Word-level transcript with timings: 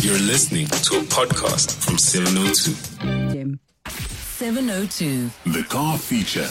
You're 0.00 0.18
listening 0.18 0.66
to 0.66 0.98
a 0.98 1.02
podcast 1.02 1.74
from 1.84 1.98
702. 1.98 3.58
702. 3.84 5.30
The 5.52 5.62
car 5.64 5.98
feature. 5.98 6.48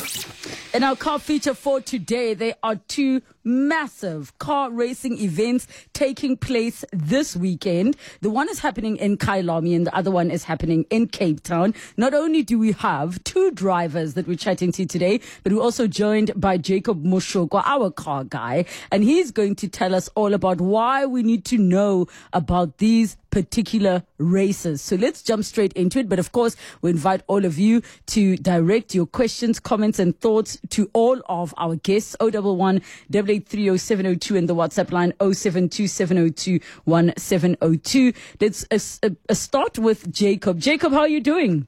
In 0.74 0.84
our 0.84 0.96
car 0.96 1.20
feature 1.20 1.54
for 1.54 1.82
today, 1.82 2.34
there 2.34 2.56
are 2.62 2.76
two 2.76 3.22
massive 3.48 4.38
car 4.40 4.70
racing 4.70 5.18
events 5.20 5.68
taking 5.94 6.36
place 6.36 6.84
this 6.92 7.36
weekend. 7.36 7.96
The 8.22 8.30
one 8.30 8.50
is 8.50 8.60
happening 8.60 8.98
in 8.98 9.18
Kyalami 9.18 9.76
and 9.76 9.88
the 9.88 9.96
other 9.96 10.12
one 10.12 10.30
is 10.30 10.44
happening 10.44 10.86
in 10.90 11.08
Cape 11.08 11.42
Town. 11.42 11.74
Not 11.96 12.14
only 12.14 12.44
do 12.44 12.60
we 12.60 12.74
have 12.74 13.24
two 13.24 13.52
drivers 13.52 14.14
that 14.16 14.28
we're 14.28 14.38
chatting 14.38 14.72
to 14.74 14.86
today, 14.86 15.22
but 15.44 15.54
we're 15.54 15.62
also 15.62 15.88
joined 15.88 16.32
by 16.36 16.58
Jacob 16.58 17.04
Mushoko, 17.04 17.64
our 17.66 17.90
car 17.90 18.26
guy, 18.26 18.66
and 18.92 19.04
he's 19.04 19.32
going 19.32 19.56
to 19.56 19.68
tell 19.70 19.96
us 19.96 20.10
all 20.16 20.34
about 20.34 20.60
why 20.60 21.06
we 21.06 21.24
need 21.24 21.46
to 21.46 21.58
know 21.58 22.08
about 22.34 22.78
these 22.80 23.16
particular 23.30 24.04
races. 24.18 24.82
So 24.82 24.96
let's 24.96 25.22
jump 25.22 25.44
straight 25.44 25.74
into 25.74 26.00
it. 26.00 26.10
But 26.10 26.18
of 26.18 26.32
course, 26.32 26.56
we 26.82 26.90
invite 26.90 27.22
all 27.28 27.46
of 27.46 27.60
you 27.60 27.84
to 28.08 28.36
direct 28.38 28.96
your 28.96 29.06
questions, 29.06 29.60
comments, 29.60 30.00
and 30.00 30.20
thoughts 30.20 30.37
to 30.44 30.90
all 30.94 31.22
of 31.28 31.54
our 31.58 31.76
guests. 31.76 32.16
011 32.20 32.82
830 33.14 34.38
and 34.38 34.50
the 34.50 34.56
WhatsApp 34.56 34.92
line 34.92 35.14
072702 35.20 36.60
1702. 36.86 38.14
Let's 38.40 38.66
uh, 39.04 39.10
uh, 39.30 39.34
start 39.34 39.80
with 39.80 40.12
Jacob. 40.12 40.60
Jacob, 40.60 40.94
how 40.94 41.00
are 41.00 41.08
you 41.08 41.22
doing? 41.22 41.68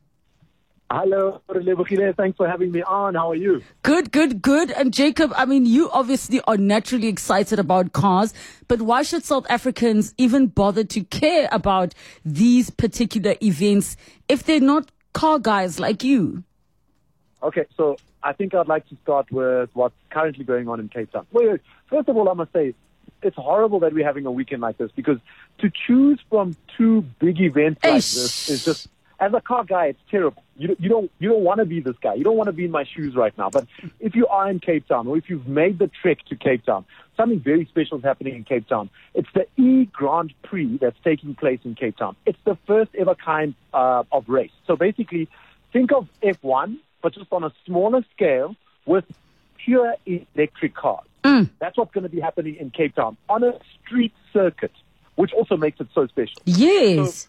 Hello, 0.91 1.39
Thanks 2.17 2.37
for 2.37 2.47
having 2.47 2.71
me 2.71 2.81
on. 2.81 3.13
How 3.13 3.29
are 3.29 3.35
you? 3.35 3.61
Good, 3.83 4.11
good, 4.11 4.41
good. 4.41 4.71
And 4.71 4.91
Jacob, 4.91 5.31
I 5.35 5.45
mean, 5.45 5.67
you 5.67 5.87
obviously 5.91 6.41
are 6.47 6.57
naturally 6.57 7.07
excited 7.07 7.59
about 7.59 7.93
cars, 7.93 8.33
but 8.67 8.81
why 8.81 9.03
should 9.03 9.23
South 9.23 9.45
Africans 9.51 10.15
even 10.17 10.47
bother 10.47 10.83
to 10.85 11.03
care 11.03 11.47
about 11.51 11.93
these 12.25 12.71
particular 12.71 13.35
events 13.43 13.97
if 14.27 14.43
they're 14.43 14.59
not 14.59 14.91
car 15.13 15.37
guys 15.37 15.79
like 15.79 16.03
you? 16.03 16.43
Okay, 17.43 17.65
so 17.77 17.95
I 18.23 18.33
think 18.33 18.53
I'd 18.53 18.67
like 18.67 18.87
to 18.89 18.97
start 19.03 19.31
with 19.31 19.69
what's 19.73 19.95
currently 20.09 20.43
going 20.43 20.67
on 20.67 20.79
in 20.79 20.89
Cape 20.89 21.11
Town. 21.11 21.25
Wait. 21.31 21.61
First 21.87 22.09
of 22.09 22.17
all, 22.17 22.29
I 22.29 22.33
must 22.33 22.53
say, 22.53 22.73
it's 23.21 23.35
horrible 23.35 23.79
that 23.81 23.93
we're 23.93 24.05
having 24.05 24.25
a 24.25 24.31
weekend 24.31 24.61
like 24.61 24.77
this 24.77 24.91
because 24.95 25.17
to 25.59 25.69
choose 25.87 26.19
from 26.29 26.55
two 26.77 27.01
big 27.19 27.41
events 27.41 27.83
like 27.83 27.95
this 27.95 28.49
is 28.49 28.63
just 28.63 28.87
as 29.19 29.33
a 29.33 29.41
car 29.41 29.63
guy, 29.65 29.87
it's 29.87 29.99
terrible. 30.09 30.43
You 30.55 30.67
don't, 30.67 30.79
you 30.79 30.89
don't, 30.89 31.11
you 31.19 31.29
don't 31.29 31.43
want 31.43 31.59
to 31.59 31.65
be 31.65 31.81
this 31.81 31.95
guy. 32.01 32.13
You 32.13 32.23
don't 32.23 32.37
want 32.37 32.47
to 32.47 32.53
be 32.53 32.65
in 32.65 32.71
my 32.71 32.85
shoes 32.85 33.15
right 33.15 33.37
now. 33.37 33.49
But 33.49 33.67
if 33.99 34.15
you 34.15 34.27
are 34.27 34.49
in 34.49 34.59
Cape 34.59 34.87
Town 34.87 35.07
or 35.07 35.17
if 35.17 35.29
you've 35.29 35.47
made 35.47 35.79
the 35.79 35.89
trek 36.01 36.19
to 36.29 36.35
Cape 36.35 36.65
Town, 36.65 36.85
something 37.17 37.39
very 37.39 37.65
special 37.65 37.97
is 37.97 38.03
happening 38.03 38.35
in 38.35 38.43
Cape 38.43 38.67
Town. 38.67 38.89
It's 39.13 39.27
the 39.33 39.45
E 39.61 39.85
Grand 39.91 40.33
Prix 40.43 40.77
that's 40.77 40.97
taking 41.03 41.35
place 41.35 41.59
in 41.65 41.75
Cape 41.75 41.97
Town. 41.97 42.15
It's 42.25 42.39
the 42.45 42.57
first 42.65 42.91
ever 42.95 43.15
kind 43.15 43.55
uh, 43.73 44.03
of 44.11 44.27
race. 44.29 44.51
So 44.67 44.75
basically, 44.75 45.27
think 45.73 45.91
of 45.91 46.07
F1, 46.23 46.77
but 47.01 47.13
just 47.13 47.31
on 47.31 47.43
a 47.43 47.51
smaller 47.65 48.03
scale 48.15 48.55
with 48.85 49.05
pure 49.57 49.95
electric 50.05 50.75
cars. 50.75 51.05
Mm. 51.23 51.49
That's 51.59 51.77
what's 51.77 51.91
going 51.91 52.03
to 52.03 52.09
be 52.09 52.19
happening 52.19 52.55
in 52.55 52.71
Cape 52.71 52.95
Town 52.95 53.17
on 53.27 53.43
a 53.43 53.53
street 53.85 54.13
circuit, 54.31 54.71
which 55.15 55.33
also 55.33 55.57
makes 55.57 55.79
it 55.79 55.87
so 55.93 56.07
special. 56.07 56.41
Yes. 56.45 57.27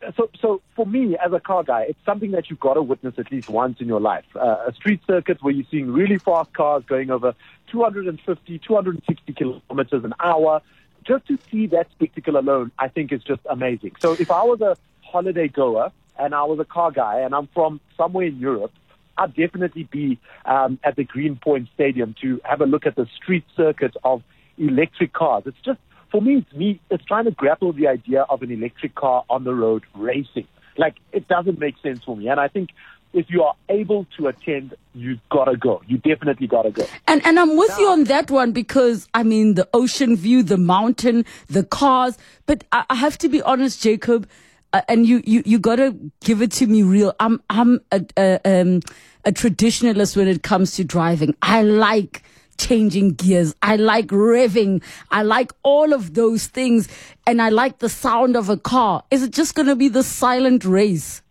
So, 0.00 0.12
so, 0.16 0.30
so 0.40 0.62
for 0.74 0.86
me 0.86 1.16
as 1.24 1.32
a 1.32 1.40
car 1.40 1.62
guy, 1.62 1.82
it's 1.82 1.98
something 2.04 2.30
that 2.32 2.50
you've 2.50 2.60
got 2.60 2.74
to 2.74 2.82
witness 2.82 3.14
at 3.18 3.30
least 3.30 3.48
once 3.48 3.80
in 3.80 3.86
your 3.86 4.00
life. 4.00 4.24
Uh, 4.34 4.56
a 4.66 4.74
street 4.74 5.00
circuit 5.06 5.42
where 5.42 5.52
you're 5.52 5.66
seeing 5.70 5.92
really 5.92 6.18
fast 6.18 6.52
cars 6.54 6.82
going 6.86 7.10
over 7.10 7.34
250, 7.70 8.58
260 8.58 9.32
kilometers 9.32 10.04
an 10.04 10.14
hour. 10.20 10.62
Just 11.06 11.26
to 11.28 11.38
see 11.50 11.66
that 11.68 11.90
spectacle 11.92 12.36
alone, 12.36 12.72
I 12.78 12.88
think 12.88 13.12
is 13.12 13.22
just 13.22 13.40
amazing. 13.48 13.92
So 14.00 14.12
if 14.12 14.30
I 14.30 14.42
was 14.42 14.60
a 14.60 14.76
holiday 15.02 15.48
goer 15.48 15.92
and 16.18 16.34
I 16.34 16.42
was 16.44 16.58
a 16.58 16.64
car 16.64 16.90
guy 16.90 17.20
and 17.20 17.34
I'm 17.34 17.46
from 17.48 17.80
somewhere 17.96 18.26
in 18.26 18.38
Europe, 18.38 18.72
I'd 19.20 19.36
definitely 19.36 19.84
be 19.84 20.18
um, 20.46 20.78
at 20.82 20.96
the 20.96 21.04
Greenpoint 21.04 21.68
Stadium 21.74 22.14
to 22.22 22.40
have 22.44 22.62
a 22.62 22.66
look 22.66 22.86
at 22.86 22.96
the 22.96 23.06
street 23.16 23.44
circuit 23.54 23.94
of 24.02 24.22
electric 24.56 25.12
cars. 25.12 25.42
It's 25.46 25.60
just 25.64 25.78
for 26.10 26.22
me, 26.22 26.38
it's 26.38 26.52
me. 26.54 26.80
It's 26.90 27.04
trying 27.04 27.26
to 27.26 27.30
grapple 27.30 27.68
with 27.68 27.76
the 27.76 27.86
idea 27.86 28.22
of 28.22 28.42
an 28.42 28.50
electric 28.50 28.94
car 28.94 29.24
on 29.28 29.44
the 29.44 29.54
road 29.54 29.84
racing. 29.94 30.48
Like 30.78 30.96
it 31.12 31.28
doesn't 31.28 31.58
make 31.58 31.74
sense 31.82 32.02
for 32.02 32.16
me, 32.16 32.28
and 32.28 32.40
I 32.40 32.48
think 32.48 32.70
if 33.12 33.26
you 33.28 33.42
are 33.42 33.54
able 33.68 34.06
to 34.16 34.28
attend, 34.28 34.74
you 34.94 35.18
gotta 35.30 35.56
go. 35.56 35.82
You 35.86 35.98
definitely 35.98 36.46
gotta 36.46 36.70
go. 36.70 36.86
And 37.06 37.24
and 37.26 37.38
I'm 37.38 37.56
with 37.56 37.70
now, 37.70 37.78
you 37.78 37.88
on 37.88 38.04
that 38.04 38.30
one 38.30 38.52
because 38.52 39.06
I 39.12 39.22
mean 39.22 39.54
the 39.54 39.68
ocean 39.74 40.16
view, 40.16 40.42
the 40.42 40.56
mountain, 40.56 41.26
the 41.48 41.64
cars. 41.64 42.16
But 42.46 42.64
I, 42.72 42.84
I 42.88 42.94
have 42.94 43.18
to 43.18 43.28
be 43.28 43.42
honest, 43.42 43.82
Jacob, 43.82 44.28
uh, 44.72 44.82
and 44.88 45.06
you 45.06 45.22
you 45.24 45.42
you 45.44 45.58
gotta 45.58 45.96
give 46.22 46.42
it 46.42 46.52
to 46.52 46.66
me 46.66 46.82
real. 46.82 47.14
I'm 47.20 47.42
I'm 47.50 47.80
a, 47.92 48.04
a 48.16 48.60
um 48.60 48.80
a 49.24 49.32
traditionalist 49.32 50.16
when 50.16 50.28
it 50.28 50.42
comes 50.42 50.72
to 50.76 50.84
driving. 50.84 51.34
I 51.42 51.62
like 51.62 52.22
changing 52.58 53.14
gears. 53.14 53.54
I 53.62 53.76
like 53.76 54.08
revving. 54.08 54.82
I 55.10 55.22
like 55.22 55.52
all 55.62 55.92
of 55.92 56.14
those 56.14 56.46
things. 56.46 56.88
And 57.26 57.40
I 57.40 57.48
like 57.48 57.78
the 57.78 57.88
sound 57.88 58.36
of 58.36 58.48
a 58.48 58.56
car. 58.56 59.02
Is 59.10 59.22
it 59.22 59.32
just 59.32 59.54
going 59.54 59.68
to 59.68 59.76
be 59.76 59.88
the 59.88 60.02
silent 60.02 60.64
race? 60.64 61.22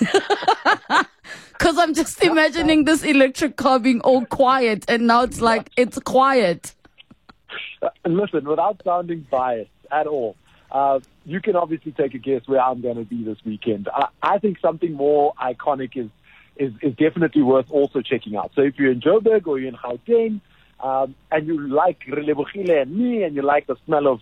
Because 1.62 1.78
I'm 1.78 1.94
just 1.94 2.20
imagining 2.24 2.86
this 2.86 3.04
electric 3.04 3.54
car 3.56 3.78
being 3.78 4.00
all 4.00 4.26
quiet. 4.26 4.84
And 4.88 5.06
now 5.06 5.22
it's 5.22 5.40
like, 5.40 5.70
it's 5.76 5.96
quiet. 6.00 6.74
Uh, 7.80 7.88
listen, 8.04 8.44
without 8.48 8.80
sounding 8.84 9.24
biased 9.30 9.70
at 9.92 10.08
all, 10.08 10.34
uh, 10.72 11.00
you 11.26 11.40
can 11.40 11.54
obviously 11.54 11.92
take 11.92 12.14
a 12.14 12.18
guess 12.18 12.42
where 12.46 12.60
I'm 12.60 12.80
going 12.80 12.96
to 12.96 13.04
be 13.04 13.22
this 13.22 13.36
weekend. 13.44 13.88
I, 13.94 14.08
I 14.22 14.38
think 14.38 14.58
something 14.58 14.94
more 14.94 15.34
iconic 15.34 15.96
is 15.96 16.08
is, 16.56 16.72
is 16.82 16.94
definitely 16.96 17.42
worth 17.42 17.70
also 17.70 18.02
checking 18.02 18.36
out. 18.36 18.52
So 18.54 18.62
if 18.62 18.78
you're 18.78 18.92
in 18.92 19.00
Joburg 19.00 19.46
or 19.46 19.58
you're 19.58 19.68
in 19.68 19.76
Gauteng, 19.76 20.40
um, 20.80 21.14
and 21.30 21.46
you 21.46 21.68
like 21.68 22.00
Relebogile 22.06 22.82
and 22.82 22.96
me, 22.96 23.22
and 23.22 23.34
you 23.34 23.42
like 23.42 23.66
the 23.66 23.76
smell 23.86 24.06
of 24.06 24.20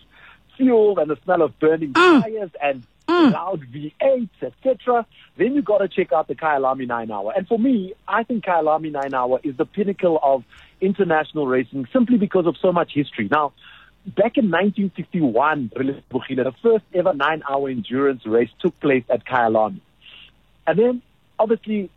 fuel 0.57 0.99
and 0.99 1.09
the 1.09 1.17
smell 1.23 1.41
of 1.41 1.57
burning 1.59 1.93
mm. 1.93 2.21
tires 2.21 2.51
and 2.61 2.83
mm. 3.07 3.33
loud 3.33 3.61
V8s, 3.71 4.29
etc., 4.41 5.05
then 5.37 5.55
you've 5.55 5.65
got 5.65 5.79
to 5.79 5.87
check 5.87 6.11
out 6.13 6.27
the 6.27 6.35
Kyalami 6.35 6.87
9 6.87 7.11
Hour. 7.11 7.33
And 7.35 7.47
for 7.47 7.57
me, 7.57 7.93
I 8.07 8.23
think 8.23 8.45
Kyalami 8.45 8.91
9 8.91 9.13
Hour 9.13 9.39
is 9.43 9.57
the 9.57 9.65
pinnacle 9.65 10.19
of 10.21 10.43
international 10.79 11.47
racing 11.47 11.87
simply 11.91 12.17
because 12.17 12.45
of 12.45 12.55
so 12.61 12.71
much 12.71 12.91
history. 12.93 13.27
Now, 13.29 13.53
back 14.05 14.37
in 14.37 14.49
1961, 14.49 15.71
the 15.75 16.53
first 16.61 16.85
ever 16.93 17.13
nine-hour 17.13 17.69
endurance 17.69 18.25
race 18.25 18.49
took 18.59 18.79
place 18.79 19.03
at 19.09 19.25
Kyalami. 19.25 19.81
And 20.67 20.79
then, 20.79 21.01
obviously, 21.37 21.89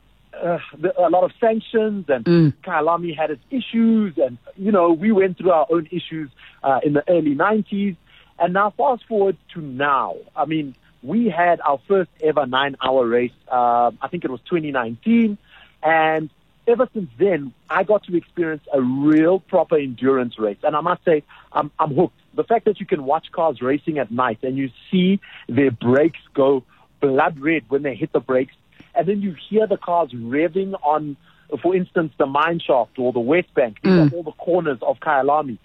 uh, 0.42 0.58
a 0.98 1.10
lot 1.10 1.24
of 1.24 1.32
sanctions, 1.40 2.06
and 2.08 2.24
mm. 2.24 2.54
Kyalami 2.62 3.16
had 3.16 3.30
its 3.30 3.42
issues, 3.50 4.16
and 4.18 4.38
you 4.56 4.72
know 4.72 4.92
we 4.92 5.12
went 5.12 5.38
through 5.38 5.52
our 5.52 5.66
own 5.70 5.86
issues 5.90 6.30
uh, 6.62 6.80
in 6.82 6.94
the 6.94 7.04
early 7.08 7.34
90s, 7.34 7.96
and 8.38 8.52
now 8.52 8.70
fast 8.70 9.04
forward 9.06 9.36
to 9.54 9.60
now. 9.60 10.16
I 10.34 10.44
mean, 10.44 10.74
we 11.02 11.28
had 11.28 11.60
our 11.60 11.78
first 11.86 12.10
ever 12.22 12.46
nine-hour 12.46 13.06
race. 13.06 13.32
Uh, 13.50 13.92
I 14.00 14.08
think 14.08 14.24
it 14.24 14.30
was 14.30 14.40
2019, 14.48 15.38
and 15.82 16.30
ever 16.66 16.88
since 16.92 17.10
then, 17.18 17.52
I 17.68 17.82
got 17.82 18.04
to 18.04 18.16
experience 18.16 18.64
a 18.72 18.80
real 18.80 19.40
proper 19.40 19.76
endurance 19.76 20.38
race, 20.38 20.58
and 20.62 20.74
I 20.76 20.80
must 20.80 21.04
say, 21.04 21.22
I'm, 21.52 21.70
I'm 21.78 21.94
hooked. 21.94 22.18
The 22.34 22.44
fact 22.44 22.64
that 22.64 22.80
you 22.80 22.86
can 22.86 23.04
watch 23.04 23.26
cars 23.32 23.62
racing 23.62 23.98
at 23.98 24.10
night 24.10 24.38
and 24.42 24.56
you 24.56 24.70
see 24.90 25.20
their 25.48 25.70
brakes 25.70 26.18
go 26.34 26.64
blood 27.00 27.38
red 27.38 27.64
when 27.68 27.82
they 27.82 27.94
hit 27.94 28.12
the 28.12 28.20
brakes 28.20 28.54
and 28.94 29.06
then 29.06 29.20
you 29.22 29.34
hear 29.48 29.66
the 29.66 29.76
cars 29.76 30.10
revving 30.12 30.74
on, 30.82 31.16
for 31.62 31.74
instance, 31.74 32.12
the 32.18 32.26
mine 32.26 32.60
shaft 32.60 32.98
or 32.98 33.12
the 33.12 33.20
West 33.20 33.52
Bank, 33.54 33.78
mm. 33.82 34.12
all 34.12 34.22
the 34.22 34.32
corners 34.32 34.78
of 34.82 34.98
Kyalami. 35.00 35.58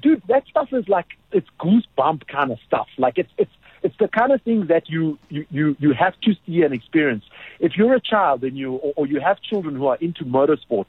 Dude, 0.00 0.22
that 0.28 0.46
stuff 0.48 0.68
is 0.72 0.88
like 0.88 1.06
it's 1.32 1.48
goosebump 1.60 2.26
kind 2.26 2.50
of 2.50 2.58
stuff. 2.66 2.88
Like 2.98 3.18
it's 3.18 3.30
it's 3.38 3.50
it's 3.86 3.96
the 3.98 4.08
kind 4.08 4.32
of 4.32 4.42
thing 4.42 4.66
that 4.66 4.90
you 4.90 5.18
you 5.28 5.46
you, 5.50 5.76
you 5.78 5.92
have 5.92 6.20
to 6.22 6.34
see 6.44 6.62
and 6.62 6.74
experience. 6.74 7.24
If 7.60 7.76
you're 7.76 7.94
a 7.94 8.00
child 8.00 8.42
and 8.42 8.58
you 8.58 8.74
or, 8.74 8.92
or 8.96 9.06
you 9.06 9.20
have 9.20 9.40
children 9.40 9.76
who 9.76 9.86
are 9.86 9.98
into 10.06 10.24
motorsport, 10.24 10.86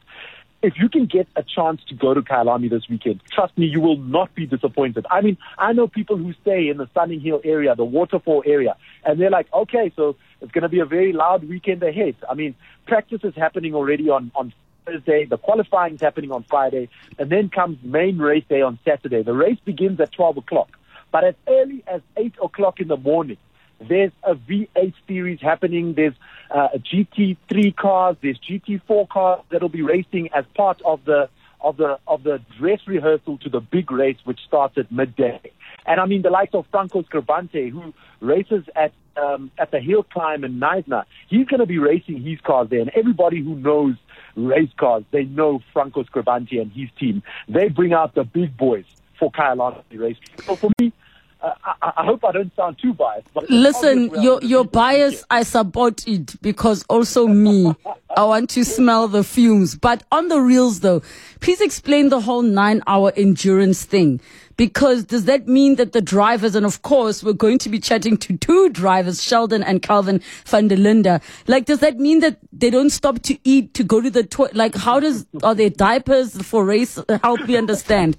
if 0.64 0.74
you 0.82 0.90
can 0.90 1.06
get 1.06 1.28
a 1.36 1.44
chance 1.44 1.80
to 1.90 1.94
go 1.94 2.16
to 2.16 2.22
Kyalami 2.22 2.72
this 2.72 2.90
weekend, 2.90 3.22
trust 3.32 3.56
me, 3.56 3.68
you 3.68 3.80
will 3.80 3.98
not 3.98 4.34
be 4.34 4.48
disappointed. 4.48 5.06
I 5.12 5.22
mean, 5.22 5.38
I 5.60 5.74
know 5.74 5.88
people 5.88 6.18
who 6.18 6.34
stay 6.42 6.70
in 6.70 6.78
the 6.78 6.88
Sunninghill 6.96 7.42
area, 7.44 7.76
the 7.76 7.86
waterfall 7.86 8.42
area, 8.46 8.76
and 9.06 9.22
they're 9.22 9.30
like, 9.30 9.48
okay, 9.54 9.92
so 9.96 10.16
it's 10.42 10.52
going 10.52 10.64
to 10.64 10.70
be 10.70 10.80
a 10.80 10.86
very 10.86 11.14
loud 11.14 11.48
weekend 11.48 11.84
ahead. 11.84 12.16
I 12.28 12.34
mean, 12.34 12.56
practice 12.88 13.22
is 13.24 13.36
happening 13.36 13.76
already 13.76 14.10
on, 14.10 14.32
on 14.34 14.52
Thursday, 14.88 15.26
the 15.26 15.38
qualifying 15.38 15.96
is 15.96 16.02
happening 16.02 16.32
on 16.32 16.44
Friday, 16.44 16.90
and 17.20 17.30
then 17.30 17.50
comes 17.50 17.78
main 17.84 18.18
race 18.18 18.46
day 18.50 18.62
on 18.62 18.80
Saturday. 18.84 19.22
The 19.22 19.34
race 19.34 19.60
begins 19.64 20.00
at 20.00 20.12
12 20.14 20.38
o'clock, 20.38 20.70
but 21.12 21.24
as 21.24 21.36
early 21.48 21.84
as 21.88 22.02
8 22.16 22.34
o'clock 22.44 22.80
in 22.80 22.88
the 22.88 22.98
morning, 22.98 23.38
there's 23.80 24.12
a 24.24 24.36
V8 24.36 24.94
series 25.08 25.40
happening. 25.40 25.94
There's 25.94 26.16
uh, 26.50 26.70
GT3 26.78 27.76
cars. 27.76 28.18
There's 28.22 28.40
GT4 28.40 29.10
cars 29.10 29.42
that'll 29.52 29.70
be 29.70 29.84
racing 29.84 30.30
as 30.34 30.46
part 30.56 30.82
of 30.84 31.06
the 31.06 31.30
of 31.60 31.78
the 31.78 31.98
of 32.08 32.24
the 32.24 32.40
dress 32.60 32.80
rehearsal 32.86 33.38
to 33.40 33.50
the 33.50 33.60
big 33.60 33.92
race, 33.92 34.18
which 34.26 34.40
starts 34.48 34.78
at 34.78 34.92
midday. 34.92 35.40
And 35.86 36.00
I 36.00 36.06
mean, 36.06 36.22
the 36.22 36.30
likes 36.30 36.54
of 36.54 36.66
Franco 36.72 37.02
Scribante, 37.04 37.72
who 37.72 37.94
races 38.20 38.66
at 38.76 38.94
um, 39.16 39.52
at 39.58 39.72
the 39.72 39.80
hill 39.80 40.04
climb 40.04 40.44
in 40.44 40.60
Knysna, 40.60 41.06
he's 41.30 41.48
going 41.48 41.60
to 41.60 41.66
be 41.66 41.80
racing 41.80 42.22
his 42.22 42.40
cars 42.42 42.70
there. 42.70 42.82
And 42.82 42.92
everybody 42.96 43.42
who 43.42 43.56
knows 43.56 43.96
race 44.36 44.70
cars, 44.78 45.04
they 45.12 45.24
know 45.24 45.62
Franco 45.74 46.04
Scribante 46.04 46.62
and 46.62 46.72
his 46.72 46.90
team. 47.00 47.24
They 47.48 47.70
bring 47.70 47.94
out 47.94 48.14
the 48.16 48.24
big 48.24 48.56
boys 48.56 48.86
for 49.18 49.32
Kyalami 49.32 49.84
Race. 49.94 50.18
So 50.46 50.56
for 50.56 50.70
me, 50.80 50.94
uh, 51.42 51.54
I, 51.64 51.94
I, 51.98 52.06
hope 52.06 52.26
I 52.26 52.32
don't 52.32 52.54
sound 52.56 52.80
too 52.82 52.94
biased. 52.94 53.28
But 53.34 53.50
Listen, 53.50 54.10
your 54.22 54.42
your 54.42 54.64
bias, 54.64 55.24
I 55.30 55.44
support 55.44 56.08
it 56.08 56.42
because 56.42 56.84
also 56.90 57.28
me, 57.28 57.76
I 58.16 58.24
want 58.24 58.50
to 58.52 58.64
smell 58.64 59.08
the 59.08 59.24
fumes. 59.24 59.76
But 59.76 60.04
on 60.12 60.30
the 60.30 60.42
reels, 60.42 60.80
though, 60.80 61.04
please 61.40 61.62
explain 61.62 62.10
the 62.10 62.22
whole 62.22 62.42
nine-hour 62.42 63.14
endurance 63.16 63.84
thing. 63.84 64.20
Because 64.56 65.06
does 65.06 65.26
that 65.26 65.48
mean 65.48 65.76
that 65.76 65.92
the 65.92 66.02
drivers, 66.02 66.56
and 66.56 66.66
of 66.66 66.82
course, 66.82 67.24
we're 67.24 67.34
going 67.34 67.60
to 67.60 67.70
be 67.70 67.80
chatting 67.80 68.18
to 68.18 68.36
two 68.36 68.70
drivers, 68.70 69.24
Sheldon 69.24 69.62
and 69.62 69.84
Kelvin 69.84 70.20
van 70.46 70.68
der 70.68 70.78
Linde. 70.78 71.22
Like, 71.46 71.66
does 71.66 71.80
that 71.82 72.00
mean 72.00 72.22
that 72.22 72.40
they 72.52 72.72
don't 72.72 72.90
stop 72.90 73.22
to 73.24 73.38
eat, 73.44 73.76
to 73.76 73.84
go 73.84 74.02
to 74.02 74.10
the 74.10 74.24
toilet? 74.24 74.56
Like, 74.56 74.74
how 74.74 75.00
does, 75.00 75.28
are 75.44 75.54
there 75.54 75.70
diapers 75.70 76.42
for 76.42 76.66
race? 76.66 76.98
Help 77.22 77.48
me 77.48 77.56
understand. 77.56 78.18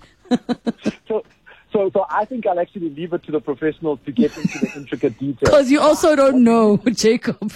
So, 1.09 1.25
so, 1.73 1.91
so 1.91 2.07
I 2.09 2.25
think 2.25 2.47
I'll 2.47 2.59
actually 2.59 2.91
leave 2.91 3.13
it 3.13 3.23
to 3.25 3.33
the 3.33 3.41
professionals 3.41 3.99
to 4.07 4.13
get 4.13 4.37
into 4.37 4.59
the 4.59 4.73
intricate 4.77 5.19
details. 5.19 5.39
Because 5.41 5.71
you 5.71 5.81
also 5.81 6.17
don't 6.17 6.43
know, 6.43 6.77
Jacob. 6.93 7.53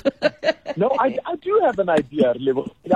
no, 0.77 0.91
I, 0.99 1.19
I 1.25 1.37
do 1.37 1.61
have 1.65 1.79
an 1.79 1.89
idea. 1.89 2.35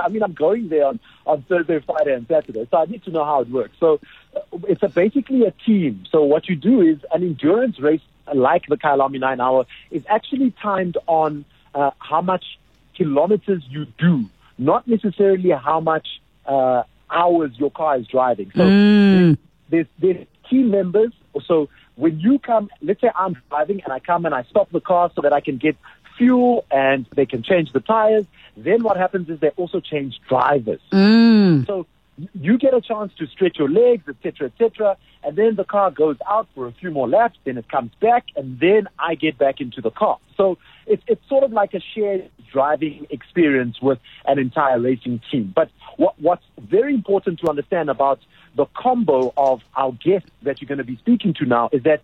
I 0.01 0.09
mean, 0.09 0.23
I'm 0.23 0.33
going 0.33 0.69
there 0.69 0.85
on, 0.85 0.99
on 1.25 1.41
Thursday, 1.43 1.79
Friday, 1.79 2.13
and 2.13 2.27
Saturday, 2.27 2.67
so 2.69 2.77
I 2.77 2.85
need 2.85 3.03
to 3.05 3.11
know 3.11 3.25
how 3.25 3.41
it 3.41 3.49
works. 3.49 3.75
So, 3.79 3.99
uh, 4.35 4.41
it's 4.67 4.83
a, 4.83 4.89
basically 4.89 5.43
a 5.45 5.51
team. 5.51 6.05
So, 6.11 6.23
what 6.23 6.47
you 6.47 6.55
do 6.55 6.81
is 6.81 6.99
an 7.11 7.23
endurance 7.23 7.79
race 7.79 8.01
like 8.33 8.67
the 8.67 8.77
Kyalami 8.77 9.19
9 9.19 9.41
Hour 9.41 9.65
is 9.89 10.03
actually 10.09 10.51
timed 10.61 10.97
on 11.07 11.45
uh, 11.73 11.91
how 11.99 12.21
much 12.21 12.59
kilometers 12.95 13.63
you 13.69 13.85
do, 13.97 14.29
not 14.57 14.87
necessarily 14.87 15.51
how 15.51 15.79
much 15.79 16.07
uh, 16.45 16.83
hours 17.09 17.51
your 17.57 17.71
car 17.71 17.97
is 17.97 18.07
driving. 18.07 18.51
So, 18.55 18.61
mm. 18.61 19.37
There's, 19.69 19.87
there's 19.99 20.25
team 20.49 20.71
members. 20.71 21.13
So 21.45 21.69
when 21.95 22.19
you 22.19 22.39
come, 22.39 22.69
let's 22.81 23.01
say 23.01 23.11
I'm 23.15 23.41
driving 23.49 23.81
and 23.83 23.93
I 23.93 23.99
come 23.99 24.25
and 24.25 24.33
I 24.33 24.43
stop 24.43 24.71
the 24.71 24.81
car 24.81 25.11
so 25.15 25.21
that 25.21 25.33
I 25.33 25.41
can 25.41 25.57
get 25.57 25.75
fuel 26.17 26.65
and 26.71 27.05
they 27.15 27.25
can 27.25 27.43
change 27.43 27.71
the 27.73 27.79
tires. 27.79 28.25
Then 28.55 28.83
what 28.83 28.97
happens 28.97 29.29
is 29.29 29.39
they 29.39 29.49
also 29.49 29.79
change 29.79 30.19
drivers. 30.27 30.81
Mm. 30.91 31.67
So 31.67 31.85
you 32.33 32.57
get 32.57 32.73
a 32.73 32.81
chance 32.81 33.13
to 33.19 33.27
stretch 33.27 33.57
your 33.59 33.69
legs, 33.69 34.03
etc., 34.07 34.47
etc., 34.47 34.97
and 35.23 35.35
then 35.35 35.55
the 35.55 35.63
car 35.63 35.91
goes 35.91 36.17
out 36.27 36.47
for 36.55 36.67
a 36.67 36.71
few 36.71 36.89
more 36.89 37.07
laps. 37.07 37.37
Then 37.43 37.57
it 37.57 37.69
comes 37.69 37.91
back, 37.99 38.25
and 38.35 38.59
then 38.59 38.87
I 38.97 39.15
get 39.15 39.37
back 39.37 39.61
into 39.61 39.81
the 39.81 39.91
car. 39.91 40.17
So 40.35 40.57
it's 40.87 41.03
it's 41.07 41.27
sort 41.27 41.43
of 41.43 41.51
like 41.51 41.73
a 41.73 41.79
shared 41.79 42.29
driving 42.51 43.07
experience 43.09 43.81
with 43.81 43.99
an 44.25 44.39
entire 44.39 44.79
racing 44.79 45.21
team. 45.29 45.51
But 45.55 45.69
what 45.97 46.19
what's 46.19 46.45
very 46.59 46.93
important 46.93 47.39
to 47.41 47.49
understand 47.49 47.89
about 47.89 48.19
the 48.55 48.65
combo 48.75 49.33
of 49.37 49.61
our 49.75 49.91
guests 49.91 50.29
that 50.43 50.61
you're 50.61 50.67
going 50.67 50.77
to 50.79 50.83
be 50.83 50.97
speaking 50.97 51.33
to 51.35 51.45
now 51.45 51.69
is 51.71 51.83
that 51.83 52.01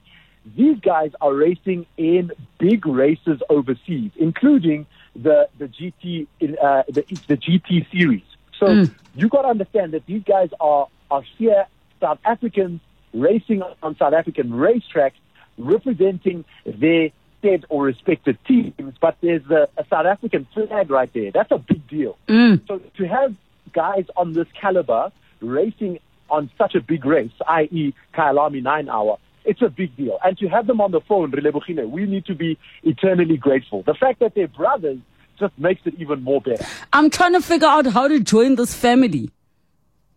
these 0.58 0.80
guys 0.80 1.12
are 1.22 1.34
racing 1.34 1.86
in 1.98 2.32
big 2.60 2.86
races 2.86 3.42
overseas, 3.50 4.12
including 4.18 4.86
the 5.16 5.48
the 5.58 5.68
GT 5.68 6.28
uh, 6.42 6.84
the, 6.88 7.04
the 7.28 7.38
GT 7.38 7.90
series. 7.92 8.24
So 8.60 8.68
mm. 8.68 8.96
you 9.16 9.30
got 9.30 9.44
to 9.44 9.50
understand 9.50 9.94
that 9.94 10.06
these 10.06 10.24
guys 10.24 10.50
are 10.60 10.88
are 11.10 11.24
here, 11.38 11.68
South 12.00 12.20
Africans 12.26 12.82
racing 13.14 13.62
on 13.82 13.96
South 13.98 14.14
African 14.14 14.50
racetracks, 14.50 15.14
representing 15.58 16.46
their 16.66 17.12
said 17.44 17.66
or 17.70 17.84
respected 17.84 18.40
teams. 18.48 18.96
But 19.00 19.18
there's 19.22 19.46
a, 19.52 19.68
a, 19.78 19.86
South 19.90 20.08
African 20.08 20.48
flag 20.54 20.90
right 20.90 21.14
there. 21.14 21.32
That's 21.32 21.52
a 21.52 21.60
big 21.60 21.88
deal. 21.88 22.18
Mm. 22.28 22.66
So 22.68 22.82
to 22.98 23.08
have 23.08 23.36
guys 23.74 24.06
on 24.18 24.34
this 24.34 24.48
caliber 24.60 25.12
racing 25.42 26.00
on 26.30 26.50
such 26.58 26.74
a 26.74 26.82
big 26.82 27.06
race, 27.06 27.32
i.e., 27.48 27.94
Kyalami 28.16 28.64
9 28.64 28.90
hour, 28.90 29.18
it's 29.46 29.62
a 29.62 29.70
big 29.70 29.96
deal. 29.96 30.18
And 30.24 30.38
to 30.40 30.48
have 30.48 30.68
them 30.68 30.82
on 30.82 30.92
the 30.92 31.02
phone, 31.02 31.32
Relebogile, 31.32 31.90
we 31.90 32.06
need 32.06 32.26
to 32.26 32.36
be 32.36 32.58
eternally 32.84 33.38
grateful. 33.38 33.84
The 33.84 33.94
fact 33.94 34.20
that 34.22 34.34
they're 34.36 34.48
brothers 34.48 35.00
just 35.38 35.58
makes 35.60 35.82
it 35.86 35.96
even 36.00 36.24
more 36.24 36.42
better. 36.42 36.66
I'm 36.94 37.10
trying 37.10 37.34
to 37.34 37.42
figure 37.42 37.68
out 37.68 37.86
how 37.88 38.08
to 38.08 38.20
join 38.20 38.56
this 38.56 38.74
family. 38.74 39.32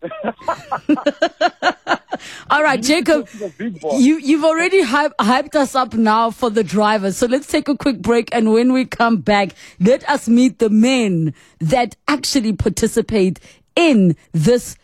All 2.49 2.63
right, 2.63 2.81
Jacob, 2.81 3.27
you, 3.59 4.17
you've 4.17 4.43
already 4.43 4.81
hype, 4.81 5.13
hyped 5.17 5.55
us 5.55 5.75
up 5.75 5.93
now 5.93 6.31
for 6.31 6.49
the 6.49 6.63
drivers. 6.63 7.17
So 7.17 7.27
let's 7.27 7.47
take 7.47 7.67
a 7.67 7.77
quick 7.77 8.01
break. 8.01 8.29
And 8.33 8.53
when 8.53 8.73
we 8.73 8.85
come 8.85 9.17
back, 9.17 9.55
let 9.79 10.07
us 10.09 10.27
meet 10.27 10.59
the 10.59 10.69
men 10.69 11.33
that 11.59 11.95
actually 12.07 12.53
participate 12.53 13.39
in 13.75 14.15
this 14.33 14.75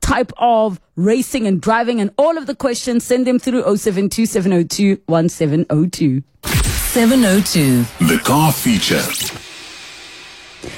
type 0.00 0.32
of 0.38 0.80
racing 0.96 1.46
and 1.46 1.60
driving 1.60 2.00
and 2.00 2.10
all 2.16 2.38
of 2.38 2.46
the 2.46 2.54
questions, 2.54 3.04
send 3.04 3.26
them 3.26 3.38
through 3.38 3.62
072 3.76 4.26
702 4.26 5.02
1702. 5.06 6.22
702. 6.44 7.82
The 8.06 8.18
car 8.24 8.52
feature. 8.52 9.45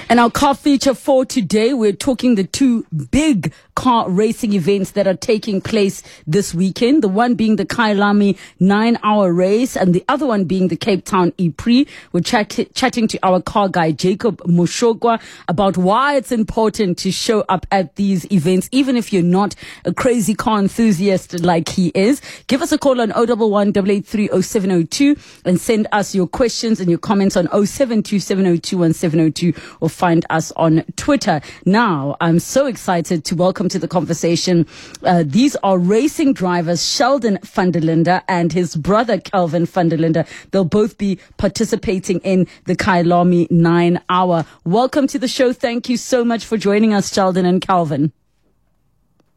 And 0.09 0.19
our 0.19 0.31
car 0.31 0.55
feature 0.55 0.95
for 0.95 1.25
today, 1.25 1.75
we're 1.75 1.93
talking 1.93 2.35
the 2.35 2.45
two 2.45 2.87
big 3.11 3.53
car 3.75 4.11
racing 4.11 4.55
events 4.55 4.93
that 4.93 5.07
are 5.07 5.15
taking 5.15 5.61
place 5.61 6.03
this 6.27 6.53
weekend. 6.53 7.03
The 7.03 7.09
one 7.09 7.37
being 7.37 7.57
the 7.57 7.65
Kyalami 7.65 8.37
nine 8.59 8.99
hour 9.05 9.33
race 9.33 9.77
and 9.77 9.95
the 9.95 10.05
other 10.09 10.27
one 10.27 10.45
being 10.45 10.67
the 10.67 10.77
Cape 10.77 11.05
Town 11.05 11.33
E-Prix. 11.39 11.87
We're 12.13 12.23
chat- 12.23 12.75
chatting 12.75 13.07
to 13.09 13.19
our 13.23 13.41
car 13.41 13.69
guy, 13.69 13.93
Jacob 13.93 14.43
Moshogwa, 14.43 15.21
about 15.47 15.77
why 15.77 16.17
it's 16.17 16.33
important 16.33 16.99
to 16.99 17.13
show 17.13 17.45
up 17.49 17.67
at 17.71 17.95
these 17.95 18.31
events, 18.33 18.69
even 18.73 18.97
if 18.97 19.13
you're 19.13 19.23
not 19.23 19.55
a 19.85 19.95
crazy 19.95 20.35
car 20.35 20.59
enthusiast 20.59 21.39
like 21.41 21.69
he 21.69 21.93
is. 21.95 22.21
Give 22.49 22.63
us 22.63 22.73
a 22.73 22.79
call 22.79 23.01
on 23.01 23.13
011 23.13 23.73
883 23.77 25.17
and 25.45 25.61
send 25.61 25.87
us 25.93 26.17
your 26.17 26.27
questions 26.27 26.81
and 26.81 26.91
your 26.91 26.99
comments 26.99 27.37
on 27.37 27.47
072 27.49 29.55
or 29.81 29.89
find 29.89 30.25
us 30.31 30.53
on 30.53 30.85
Twitter. 30.97 31.41
Now, 31.65 32.17
I'm 32.21 32.39
so 32.39 32.67
excited 32.67 33.25
to 33.27 33.35
welcome 33.35 33.69
to 33.69 33.79
the 33.79 33.89
conversation. 33.89 34.67
Uh, 35.03 35.25
these 35.27 35.57
are 35.63 35.79
racing 35.79 36.33
drivers 36.35 36.85
Sheldon 36.85 37.39
van 37.43 37.71
der 37.71 38.21
and 38.29 38.53
his 38.53 38.77
brother 38.77 39.19
Kelvin 39.19 39.67
van 39.67 39.89
der. 39.89 40.25
They'll 40.51 40.65
both 40.65 40.99
be 40.99 41.19
participating 41.37 42.21
in 42.21 42.47
the 42.65 42.77
Kyalami 42.77 43.51
nine 43.51 44.01
hour. 44.09 44.45
Welcome 44.65 45.07
to 45.09 45.19
the 45.19 45.29
show. 45.29 45.53
Thank 45.53 45.89
you 45.89 45.97
so 45.97 46.25
much 46.25 46.45
for 46.45 46.57
joining 46.57 46.95
us, 46.95 47.13
Sheldon 47.13 47.47
and 47.47 47.61
Kelvin. 47.61 48.13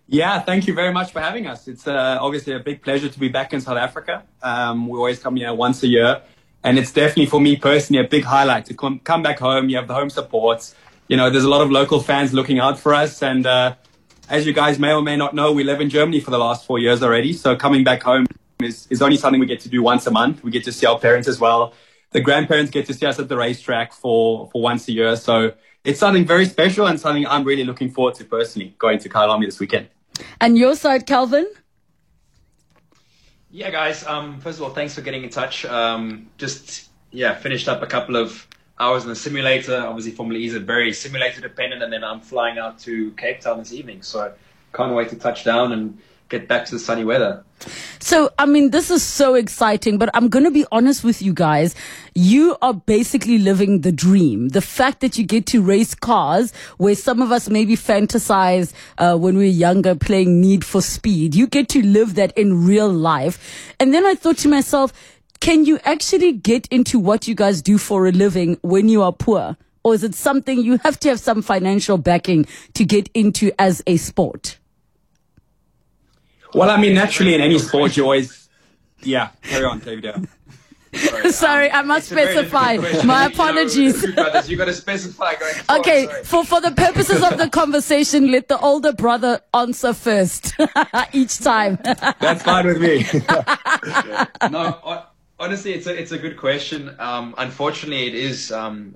Yeah, 0.07 0.41
thank 0.41 0.67
you 0.67 0.73
very 0.73 0.91
much 0.91 1.13
for 1.13 1.21
having 1.21 1.47
us. 1.47 1.69
It's 1.69 1.87
uh, 1.87 2.17
obviously 2.19 2.53
a 2.53 2.59
big 2.59 2.81
pleasure 2.81 3.07
to 3.07 3.19
be 3.19 3.29
back 3.29 3.53
in 3.53 3.61
South 3.61 3.77
Africa. 3.77 4.23
Um, 4.43 4.89
we 4.89 4.97
always 4.97 5.19
come 5.19 5.37
here 5.37 5.53
once 5.53 5.83
a 5.83 5.87
year. 5.87 6.21
And 6.63 6.77
it's 6.77 6.91
definitely 6.91 7.25
for 7.25 7.41
me 7.41 7.55
personally 7.55 8.03
a 8.03 8.07
big 8.07 8.23
highlight 8.23 8.65
to 8.65 8.73
come, 8.73 8.99
come 8.99 9.23
back 9.23 9.39
home. 9.39 9.69
You 9.69 9.77
have 9.77 9.87
the 9.87 9.93
home 9.93 10.09
support. 10.09 10.73
You 11.07 11.17
know, 11.17 11.29
there's 11.29 11.43
a 11.43 11.49
lot 11.49 11.61
of 11.61 11.71
local 11.71 11.99
fans 11.99 12.33
looking 12.33 12.59
out 12.59 12.79
for 12.79 12.93
us. 12.93 13.23
And 13.23 13.45
uh, 13.45 13.75
as 14.29 14.45
you 14.45 14.53
guys 14.53 14.79
may 14.79 14.93
or 14.93 15.01
may 15.01 15.17
not 15.17 15.33
know, 15.33 15.51
we 15.51 15.63
live 15.63 15.81
in 15.81 15.89
Germany 15.89 16.19
for 16.19 16.31
the 16.31 16.37
last 16.37 16.65
four 16.65 16.79
years 16.79 17.01
already. 17.01 17.33
So 17.33 17.55
coming 17.55 17.83
back 17.83 18.03
home 18.03 18.27
is, 18.61 18.87
is 18.89 19.01
only 19.01 19.17
something 19.17 19.39
we 19.39 19.47
get 19.47 19.59
to 19.61 19.69
do 19.69 19.81
once 19.81 20.05
a 20.07 20.11
month. 20.11 20.43
We 20.43 20.51
get 20.51 20.63
to 20.65 20.71
see 20.71 20.85
our 20.85 20.99
parents 20.99 21.27
as 21.27 21.39
well. 21.39 21.73
The 22.11 22.21
grandparents 22.21 22.71
get 22.71 22.85
to 22.87 22.93
see 22.93 23.05
us 23.05 23.19
at 23.19 23.27
the 23.27 23.37
racetrack 23.37 23.93
for, 23.93 24.49
for 24.51 24.61
once 24.61 24.87
a 24.87 24.91
year. 24.91 25.15
So 25.15 25.53
it's 25.83 25.99
something 25.99 26.25
very 26.25 26.45
special 26.45 26.85
and 26.85 26.99
something 26.99 27.25
I'm 27.25 27.43
really 27.43 27.63
looking 27.63 27.89
forward 27.89 28.15
to 28.15 28.25
personally 28.25 28.75
going 28.77 28.99
to 28.99 29.09
Kyalami 29.09 29.45
this 29.45 29.59
weekend. 29.59 29.87
And 30.39 30.57
your 30.57 30.75
side, 30.75 31.07
Kelvin? 31.07 31.47
Yeah, 33.51 33.69
guys. 33.69 34.05
Um, 34.05 34.39
first 34.39 34.59
of 34.59 34.63
all, 34.63 34.69
thanks 34.69 34.95
for 34.95 35.01
getting 35.01 35.23
in 35.23 35.29
touch. 35.29 35.65
Um, 35.65 36.29
just 36.37 36.89
yeah, 37.11 37.35
finished 37.35 37.67
up 37.67 37.81
a 37.81 37.87
couple 37.87 38.15
of 38.15 38.47
hours 38.79 39.03
in 39.03 39.09
the 39.09 39.15
simulator. 39.15 39.77
Obviously, 39.77 40.13
Formula 40.13 40.39
E 40.39 40.45
is 40.45 40.55
a 40.55 40.59
very 40.59 40.93
simulator 40.93 41.41
dependent, 41.41 41.83
and 41.83 41.91
then 41.91 42.03
I'm 42.03 42.21
flying 42.21 42.57
out 42.57 42.79
to 42.79 43.11
Cape 43.11 43.41
Town 43.41 43.59
this 43.59 43.73
evening. 43.73 44.01
So 44.03 44.33
can't 44.73 44.93
wait 44.93 45.09
to 45.09 45.17
touch 45.17 45.43
down 45.43 45.73
and 45.73 45.99
get 46.31 46.47
back 46.47 46.65
to 46.65 46.71
the 46.71 46.79
sunny 46.79 47.03
weather. 47.03 47.43
So, 47.99 48.31
I 48.39 48.47
mean, 48.47 48.71
this 48.71 48.89
is 48.89 49.03
so 49.03 49.35
exciting, 49.35 49.99
but 49.99 50.09
I'm 50.15 50.29
going 50.29 50.45
to 50.45 50.51
be 50.51 50.65
honest 50.71 51.03
with 51.03 51.21
you 51.21 51.33
guys. 51.33 51.75
You 52.15 52.57
are 52.61 52.73
basically 52.73 53.37
living 53.37 53.81
the 53.81 53.91
dream. 53.91 54.49
The 54.49 54.61
fact 54.61 55.01
that 55.01 55.17
you 55.17 55.25
get 55.25 55.45
to 55.47 55.61
race 55.61 55.93
cars 55.93 56.53
where 56.77 56.95
some 56.95 57.21
of 57.21 57.31
us 57.31 57.49
maybe 57.49 57.75
fantasize 57.75 58.73
uh, 58.97 59.15
when 59.17 59.37
we 59.37 59.43
were 59.43 59.51
younger 59.51 59.93
playing 59.93 60.41
Need 60.41 60.65
for 60.65 60.81
Speed. 60.81 61.35
You 61.35 61.45
get 61.45 61.69
to 61.69 61.85
live 61.85 62.15
that 62.15 62.35
in 62.37 62.65
real 62.65 62.89
life. 62.89 63.73
And 63.79 63.93
then 63.93 64.05
I 64.05 64.15
thought 64.15 64.37
to 64.39 64.47
myself, 64.47 64.93
can 65.39 65.65
you 65.65 65.79
actually 65.83 66.31
get 66.31 66.67
into 66.67 66.97
what 66.97 67.27
you 67.27 67.35
guys 67.35 67.61
do 67.61 67.77
for 67.77 68.07
a 68.07 68.11
living 68.11 68.57
when 68.61 68.89
you 68.89 69.03
are 69.03 69.13
poor? 69.13 69.57
Or 69.83 69.95
is 69.95 70.03
it 70.03 70.15
something 70.15 70.59
you 70.59 70.77
have 70.83 70.99
to 71.01 71.09
have 71.09 71.19
some 71.19 71.41
financial 71.41 71.97
backing 71.97 72.45
to 72.75 72.85
get 72.85 73.09
into 73.13 73.51
as 73.59 73.81
a 73.85 73.97
sport? 73.97 74.59
Well, 76.53 76.69
I 76.69 76.77
mean, 76.77 76.93
naturally 76.93 77.33
in 77.35 77.41
any 77.41 77.57
sport, 77.59 77.95
you 77.97 78.03
always 78.03 78.49
Yeah, 79.03 79.29
carry 79.43 79.65
on, 79.65 79.79
David. 79.79 80.27
Sorry, 80.93 81.31
Sorry, 81.31 81.71
um, 81.71 81.79
I 81.79 81.81
must 81.83 82.11
it's 82.11 82.11
a 82.11 82.15
very 82.15 82.47
specify. 82.47 83.05
My 83.05 83.27
apologies. 83.27 84.03
You 84.03 84.11
got 84.57 84.65
to 84.65 84.73
specify 84.73 85.35
going 85.35 85.53
forward, 85.53 85.79
Okay, 85.79 86.05
sorry. 86.05 86.23
for, 86.25 86.43
for 86.43 86.59
the 86.61 86.71
purposes 86.71 87.23
of 87.23 87.37
the 87.37 87.49
conversation, 87.49 88.29
let 88.29 88.49
the 88.49 88.59
older 88.59 88.91
brother 88.91 89.39
answer 89.53 89.93
first 89.93 90.53
each 91.13 91.37
time. 91.37 91.79
That's 92.19 92.43
fine 92.43 92.67
with 92.67 92.81
me. 92.81 93.05
no, 94.51 95.05
honestly, 95.39 95.73
it's 95.73 95.87
a 95.87 95.97
it's 95.97 96.11
a 96.11 96.17
good 96.17 96.35
question. 96.35 96.93
Um, 96.99 97.35
unfortunately, 97.37 98.07
it 98.07 98.15
is 98.15 98.51
um, 98.51 98.95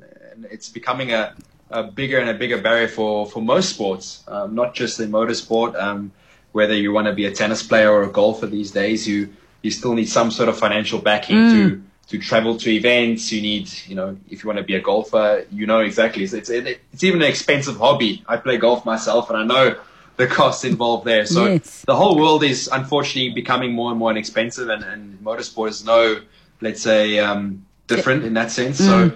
it's 0.52 0.68
becoming 0.68 1.14
a, 1.14 1.34
a 1.70 1.84
bigger 1.84 2.20
and 2.20 2.30
a 2.30 2.34
bigger 2.34 2.62
barrier 2.62 2.90
for, 2.90 3.26
for 3.26 3.42
most 3.42 3.70
sports, 3.70 4.24
um, 4.28 4.54
not 4.54 4.74
just 4.74 5.00
in 5.00 5.12
motorsport. 5.12 5.82
Whether 6.56 6.76
you 6.84 6.90
want 6.98 7.08
to 7.08 7.14
be 7.22 7.26
a 7.26 7.34
tennis 7.42 7.62
player 7.70 7.92
or 7.92 8.04
a 8.04 8.12
golfer 8.20 8.48
these 8.48 8.72
days, 8.72 9.00
you 9.12 9.20
you 9.62 9.72
still 9.72 9.94
need 10.00 10.10
some 10.18 10.30
sort 10.32 10.48
of 10.52 10.56
financial 10.66 11.00
backing 11.10 11.38
to 11.54 11.82
to 12.12 12.16
travel 12.30 12.54
to 12.64 12.70
events. 12.72 13.32
You 13.34 13.42
need, 13.42 13.68
you 13.90 13.96
know, 14.00 14.10
if 14.30 14.36
you 14.44 14.48
want 14.50 14.60
to 14.60 14.68
be 14.72 14.76
a 14.76 14.84
golfer, 14.92 15.46
you 15.52 15.66
know 15.72 15.82
exactly. 15.90 16.24
It's 16.24 16.34
it's, 16.34 16.50
it's 16.94 17.04
even 17.04 17.22
an 17.22 17.28
expensive 17.28 17.78
hobby. 17.86 18.24
I 18.34 18.38
play 18.38 18.58
golf 18.58 18.86
myself, 18.86 19.30
and 19.30 19.38
I 19.38 19.44
know 19.54 19.76
the 20.18 20.28
costs 20.28 20.64
involved 20.64 21.04
there. 21.12 21.26
So 21.26 21.42
Yes. 21.46 21.84
the 21.92 21.96
whole 22.02 22.16
world 22.24 22.42
is 22.44 22.70
unfortunately 22.72 23.34
becoming 23.34 23.72
more 23.74 23.90
and 23.92 24.00
more 24.00 24.12
inexpensive, 24.12 24.70
and, 24.70 24.82
and 24.92 25.02
motorsport 25.30 25.70
is 25.70 25.84
no, 25.84 26.22
let's 26.62 26.82
say, 26.82 27.20
um, 27.20 27.66
different 27.88 28.24
in 28.24 28.34
that 28.40 28.50
sense. 28.60 28.78
So, 28.78 29.12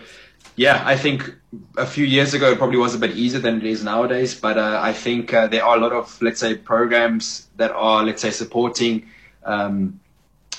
yeah, 0.59 0.83
I 0.85 0.97
think 0.97 1.33
a 1.77 1.85
few 1.85 2.05
years 2.05 2.33
ago 2.33 2.51
it 2.51 2.57
probably 2.57 2.75
was 2.75 2.93
a 2.93 2.97
bit 2.97 3.11
easier 3.11 3.39
than 3.39 3.55
it 3.61 3.65
is 3.65 3.81
nowadays. 3.81 4.35
But 4.35 4.57
uh, 4.57 4.79
I 4.83 4.91
think 4.91 5.33
uh, 5.33 5.47
there 5.47 5.63
are 5.63 5.77
a 5.77 5.79
lot 5.79 5.93
of, 5.93 6.21
let's 6.21 6.41
say, 6.41 6.55
programs 6.55 7.47
that 7.55 7.71
are, 7.71 8.03
let's 8.03 8.21
say, 8.21 8.31
supporting. 8.31 9.07
Um, 9.45 10.01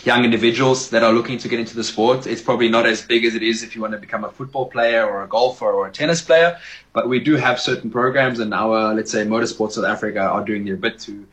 young 0.03 0.25
individuals 0.25 0.89
that 0.89 1.03
are 1.03 1.13
looking 1.13 1.37
to 1.37 1.49
get 1.49 1.61
into 1.61 1.77
the 1.77 1.85
sport. 1.85 2.27
It's 2.27 2.41
probably 2.41 2.71
not 2.71 2.87
as 2.87 3.03
big 3.03 3.27
as 3.27 3.35
it 3.35 3.43
is 3.43 3.63
if 3.63 3.75
you 3.75 3.83
want 3.83 3.93
to 3.93 3.99
become 3.99 4.25
a 4.25 4.31
football 4.31 4.71
player 4.71 5.05
or 5.05 5.23
a 5.23 5.29
golfer 5.29 5.71
or 5.71 5.87
a 5.87 5.93
tennis 5.93 6.23
player, 6.23 6.59
but 6.95 7.07
we 7.07 7.21
do 7.21 7.37
have 7.37 7.61
certain 7.61 7.91
programs 7.91 8.39
and 8.41 8.55
our, 8.55 8.95
let's 8.95 9.13
say, 9.13 9.27
Motorsport 9.27 9.73
South 9.73 9.85
Africa 9.85 10.21
are 10.21 10.43
doing 10.43 10.65
their 10.65 10.79
bit 10.79 10.99
to, 11.01 11.27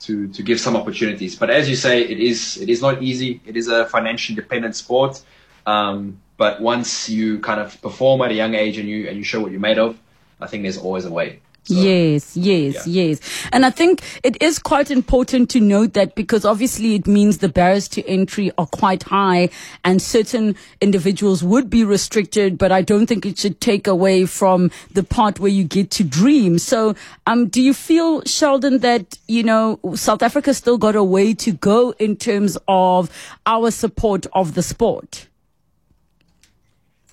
to, 0.00 0.28
to 0.28 0.42
give 0.42 0.58
some 0.58 0.74
opportunities. 0.74 1.36
But 1.36 1.50
as 1.50 1.68
you 1.68 1.76
say, 1.76 2.00
it 2.00 2.18
is, 2.18 2.56
it 2.56 2.70
is 2.70 2.80
not 2.80 3.02
easy. 3.02 3.42
It 3.44 3.58
is 3.58 3.68
a 3.68 3.84
financially 3.84 4.36
dependent 4.36 4.74
sport. 4.76 5.20
Um, 5.66 6.22
but 6.36 6.60
once 6.60 7.08
you 7.08 7.38
kind 7.40 7.60
of 7.60 7.80
perform 7.82 8.20
at 8.22 8.30
a 8.30 8.34
young 8.34 8.54
age 8.54 8.78
and 8.78 8.88
you, 8.88 9.08
and 9.08 9.16
you 9.16 9.24
show 9.24 9.40
what 9.40 9.50
you're 9.52 9.60
made 9.60 9.78
of, 9.78 9.98
I 10.40 10.46
think 10.46 10.62
there's 10.64 10.78
always 10.78 11.04
a 11.04 11.10
way. 11.12 11.40
So- 11.66 11.76
Yes, 11.76 12.36
yes, 12.36 12.86
Yeah. 12.86 13.04
yes. 13.04 13.20
And 13.50 13.64
I 13.64 13.70
think 13.70 14.02
it 14.22 14.36
is 14.42 14.58
quite 14.58 14.90
important 14.90 15.48
to 15.50 15.60
note 15.60 15.94
that 15.94 16.14
because 16.14 16.44
obviously 16.44 16.94
it 16.94 17.06
means 17.06 17.38
the 17.38 17.48
barriers 17.48 17.88
to 17.88 18.06
entry 18.06 18.52
are 18.58 18.66
quite 18.66 19.04
high 19.04 19.48
and 19.82 20.02
certain 20.02 20.56
individuals 20.82 21.42
would 21.42 21.70
be 21.70 21.82
restricted, 21.82 22.58
but 22.58 22.70
I 22.70 22.82
don't 22.82 23.06
think 23.06 23.24
it 23.24 23.38
should 23.38 23.62
take 23.62 23.86
away 23.86 24.26
from 24.26 24.70
the 24.92 25.02
part 25.02 25.40
where 25.40 25.50
you 25.50 25.64
get 25.64 25.90
to 25.92 26.04
dream. 26.04 26.58
So, 26.58 26.96
um, 27.26 27.46
do 27.48 27.62
you 27.62 27.72
feel, 27.72 28.22
Sheldon, 28.26 28.80
that, 28.80 29.16
you 29.26 29.42
know, 29.42 29.78
South 29.94 30.22
Africa 30.22 30.52
still 30.52 30.76
got 30.76 30.96
a 30.96 31.04
way 31.04 31.32
to 31.32 31.52
go 31.52 31.94
in 31.98 32.16
terms 32.16 32.58
of 32.68 33.08
our 33.46 33.70
support 33.70 34.26
of 34.34 34.52
the 34.52 34.62
sport? 34.62 35.28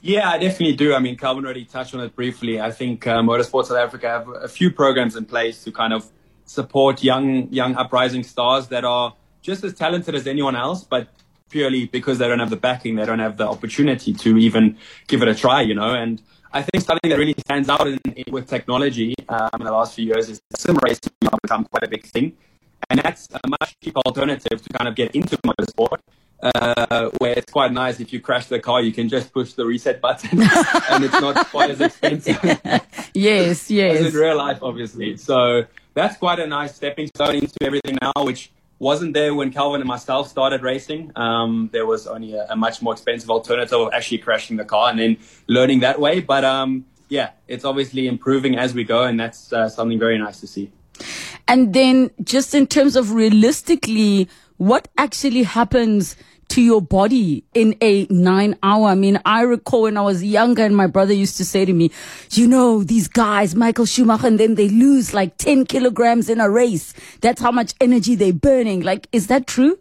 Yeah, 0.04 0.32
I 0.32 0.40
definitely 0.40 0.76
do. 0.76 0.96
I 0.96 1.00
mean, 1.00 1.16
Kelvin 1.16 1.46
already 1.46 1.66
touched 1.66 1.94
on 1.94 2.00
it 2.02 2.16
briefly. 2.16 2.60
I 2.60 2.72
think 2.72 3.06
uh, 3.06 3.22
Motorsport 3.22 3.66
South 3.66 3.78
Africa 3.78 4.08
have 4.10 4.28
a 4.30 4.48
few 4.48 4.72
programs 4.72 5.16
in 5.16 5.26
place 5.26 5.64
to 5.64 5.72
kind 5.72 5.94
of 5.94 6.10
support 6.46 7.04
young, 7.04 7.48
young 7.54 7.76
uprising 7.76 8.24
stars 8.24 8.68
that 8.70 8.84
are 8.84 9.14
just 9.44 9.64
as 9.64 9.76
talented 9.76 10.16
as 10.16 10.26
anyone 10.26 10.56
else, 10.56 10.84
but 10.84 11.08
purely 11.50 11.86
because 11.86 12.18
they 12.18 12.28
don't 12.28 12.40
have 12.40 12.50
the 12.50 12.56
backing, 12.56 12.96
they 12.96 13.06
don't 13.06 13.20
have 13.20 13.38
the 13.38 13.48
opportunity 13.48 14.12
to 14.12 14.38
even 14.38 14.76
give 15.08 15.22
it 15.22 15.28
a 15.28 15.36
try, 15.36 15.62
you 15.62 15.76
know. 15.76 15.94
And 15.94 16.20
I 16.52 16.64
think 16.64 16.84
something 16.84 17.10
that 17.12 17.20
really 17.20 17.36
stands 17.38 17.70
out 17.70 17.88
in, 17.88 18.00
in, 18.16 18.34
with 18.34 18.48
technology 18.50 19.14
um, 19.30 19.50
in 19.60 19.66
the 19.66 19.72
last 19.72 19.94
few 19.94 20.06
years 20.06 20.30
is 20.30 20.42
sim 20.58 20.78
racing 20.84 21.12
has 21.22 21.40
become 21.44 21.66
quite 21.66 21.84
a 21.84 21.88
big 21.88 22.06
thing. 22.06 22.34
And 22.90 23.00
that's 23.00 23.28
a 23.32 23.48
much 23.48 23.76
cheaper 23.84 24.02
alternative 24.08 24.62
to 24.64 24.70
kind 24.74 24.88
of 24.88 24.96
get 24.96 25.16
into 25.16 25.38
motorsport 25.38 26.00
uh, 26.42 27.10
where 27.20 27.34
it's 27.38 27.52
quite 27.52 27.72
nice 27.72 28.00
if 28.00 28.12
you 28.12 28.20
crash 28.20 28.48
the 28.48 28.60
car, 28.60 28.82
you 28.82 28.92
can 28.92 29.10
just 29.10 29.32
push 29.34 29.54
the 29.54 29.66
reset 29.66 30.02
button 30.02 30.42
and 30.92 31.04
it's 31.04 31.22
not 31.22 31.48
quite 31.48 31.72
as 31.72 31.82
expensive 31.82 32.40
Yes, 33.14 33.50
as 33.64 33.72
yes. 33.72 34.14
in 34.14 34.20
real 34.20 34.38
life, 34.38 34.60
obviously. 34.62 35.18
So 35.18 35.66
that's 35.94 36.18
quite 36.18 36.40
a 36.40 36.48
nice 36.48 36.76
stepping 36.76 37.08
stone 37.16 37.36
into 37.36 37.56
everything 37.62 37.98
now, 38.02 38.14
which 38.18 38.52
wasn't 38.80 39.14
there 39.14 39.36
when 39.36 39.52
Kelvin 39.52 39.82
and 39.82 39.88
myself 39.88 40.28
started 40.28 40.64
racing. 40.64 41.12
Um, 41.16 41.70
there 41.72 41.86
was 41.86 42.08
only 42.08 42.34
a, 42.34 42.48
a 42.50 42.56
much 42.56 42.82
more 42.82 42.94
expensive 42.94 43.30
alternative 43.30 43.80
of 43.80 43.94
actually 43.94 44.18
crashing 44.20 44.58
the 44.58 44.66
car 44.66 44.90
and 44.90 44.98
then 44.98 45.18
learning 45.48 45.82
that 45.82 46.00
way. 46.00 46.20
But 46.20 46.44
um, 46.44 46.86
yeah, 47.10 47.32
it's 47.48 47.66
obviously 47.66 48.08
improving 48.08 48.58
as 48.58 48.74
we 48.74 48.84
go, 48.84 49.04
and 49.04 49.20
that's 49.20 49.54
uh, 49.54 49.70
something 49.70 50.00
very 50.00 50.18
nice 50.18 50.40
to 50.40 50.48
see. 50.48 50.72
And 51.48 51.74
then 51.74 52.10
just 52.24 52.56
in 52.56 52.66
terms 52.68 52.96
of 52.96 53.12
realistically, 53.12 54.30
what 54.58 54.88
actually 54.98 55.44
happens 55.44 56.16
to 56.52 56.62
your 56.62 56.82
body 56.82 57.46
in 57.54 57.76
a 57.82 58.06
nine 58.10 58.58
hour? 58.62 58.88
I 58.88 58.96
mean, 58.96 59.20
I 59.26 59.42
recall 59.42 59.84
when 59.84 59.98
I 59.98 60.02
was 60.02 60.24
younger 60.24 60.64
and 60.64 60.76
my 60.76 60.88
brother 60.88 61.14
used 61.14 61.38
to 61.38 61.46
say 61.46 61.64
to 61.64 61.74
me, 61.74 61.92
you 62.32 62.46
know, 62.46 62.84
these 62.84 63.08
guys, 63.08 63.56
Michael 63.56 63.86
Schumacher, 63.86 64.28
and 64.28 64.40
then 64.40 64.56
they 64.56 64.68
lose 64.68 65.14
like 65.14 65.38
10 65.38 65.66
kilograms 65.66 66.30
in 66.30 66.42
a 66.42 66.50
race. 66.50 66.94
That's 67.22 67.42
how 67.42 67.52
much 67.52 67.74
energy 67.80 68.16
they're 68.16 68.34
burning. 68.34 68.82
Like, 68.82 69.08
is 69.14 69.28
that 69.28 69.48
true? 69.48 69.80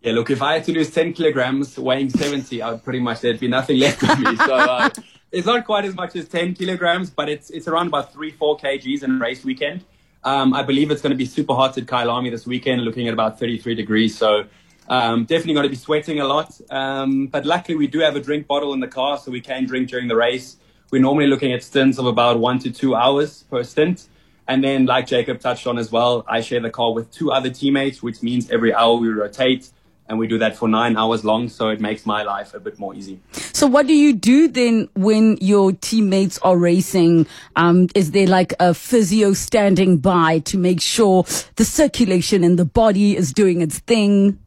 Yeah, 0.00 0.12
look, 0.12 0.30
if 0.30 0.42
I 0.42 0.54
had 0.54 0.64
to 0.64 0.72
lose 0.72 0.90
10 0.90 1.14
kilograms 1.14 1.76
weighing 1.76 2.10
70, 2.10 2.62
I 2.62 2.72
would 2.72 2.84
pretty 2.84 3.00
much, 3.00 3.20
there'd 3.20 3.40
be 3.40 3.48
nothing 3.48 3.78
left 3.78 4.02
of 4.02 4.20
me. 4.20 4.36
So 4.36 4.54
uh, 4.54 4.90
it's 5.32 5.46
not 5.46 5.64
quite 5.64 5.86
as 5.86 5.94
much 5.94 6.14
as 6.14 6.28
10 6.28 6.54
kilograms, 6.54 7.10
but 7.10 7.28
it's, 7.28 7.50
it's 7.50 7.66
around 7.66 7.88
about 7.88 8.12
three, 8.12 8.30
four 8.30 8.56
kgs 8.56 9.02
in 9.02 9.16
a 9.16 9.18
race 9.18 9.44
weekend. 9.44 9.84
Um, 10.22 10.54
I 10.54 10.62
believe 10.62 10.90
it's 10.90 11.02
going 11.02 11.10
to 11.10 11.16
be 11.16 11.26
super 11.26 11.54
hot 11.54 11.76
at 11.78 11.86
Kyalami 11.86 12.30
this 12.30 12.46
weekend, 12.46 12.82
looking 12.82 13.08
at 13.08 13.14
about 13.14 13.40
33 13.40 13.74
degrees. 13.74 14.16
So 14.16 14.44
um, 14.88 15.24
definitely 15.24 15.54
going 15.54 15.64
to 15.64 15.70
be 15.70 15.76
sweating 15.76 16.20
a 16.20 16.26
lot. 16.26 16.60
Um, 16.70 17.26
but 17.26 17.44
luckily, 17.44 17.76
we 17.76 17.86
do 17.86 18.00
have 18.00 18.16
a 18.16 18.20
drink 18.20 18.46
bottle 18.46 18.72
in 18.74 18.80
the 18.80 18.88
car, 18.88 19.18
so 19.18 19.30
we 19.30 19.40
can 19.40 19.66
drink 19.66 19.88
during 19.88 20.08
the 20.08 20.16
race. 20.16 20.56
We're 20.90 21.02
normally 21.02 21.26
looking 21.26 21.52
at 21.52 21.62
stints 21.62 21.98
of 21.98 22.06
about 22.06 22.38
one 22.38 22.58
to 22.60 22.70
two 22.70 22.94
hours 22.94 23.44
per 23.50 23.64
stint. 23.64 24.08
And 24.46 24.62
then, 24.62 24.84
like 24.84 25.06
Jacob 25.06 25.40
touched 25.40 25.66
on 25.66 25.78
as 25.78 25.90
well, 25.90 26.24
I 26.28 26.42
share 26.42 26.60
the 26.60 26.70
car 26.70 26.92
with 26.92 27.10
two 27.10 27.32
other 27.32 27.50
teammates, 27.50 28.02
which 28.02 28.22
means 28.22 28.50
every 28.50 28.74
hour 28.74 28.94
we 28.96 29.08
rotate. 29.08 29.70
And 30.06 30.18
we 30.18 30.26
do 30.26 30.36
that 30.36 30.54
for 30.54 30.68
nine 30.68 30.98
hours 30.98 31.24
long, 31.24 31.48
so 31.48 31.70
it 31.70 31.80
makes 31.80 32.04
my 32.04 32.24
life 32.24 32.52
a 32.52 32.60
bit 32.60 32.78
more 32.78 32.94
easy. 32.94 33.20
So 33.32 33.66
what 33.66 33.86
do 33.86 33.94
you 33.94 34.12
do 34.12 34.48
then 34.48 34.90
when 34.94 35.38
your 35.40 35.72
teammates 35.72 36.38
are 36.40 36.58
racing? 36.58 37.26
Um, 37.56 37.88
is 37.94 38.10
there 38.10 38.26
like 38.26 38.52
a 38.60 38.74
physio 38.74 39.32
standing 39.32 39.96
by 39.96 40.40
to 40.40 40.58
make 40.58 40.82
sure 40.82 41.24
the 41.56 41.64
circulation 41.64 42.44
in 42.44 42.56
the 42.56 42.66
body 42.66 43.16
is 43.16 43.32
doing 43.32 43.62
its 43.62 43.78
thing? 43.78 44.38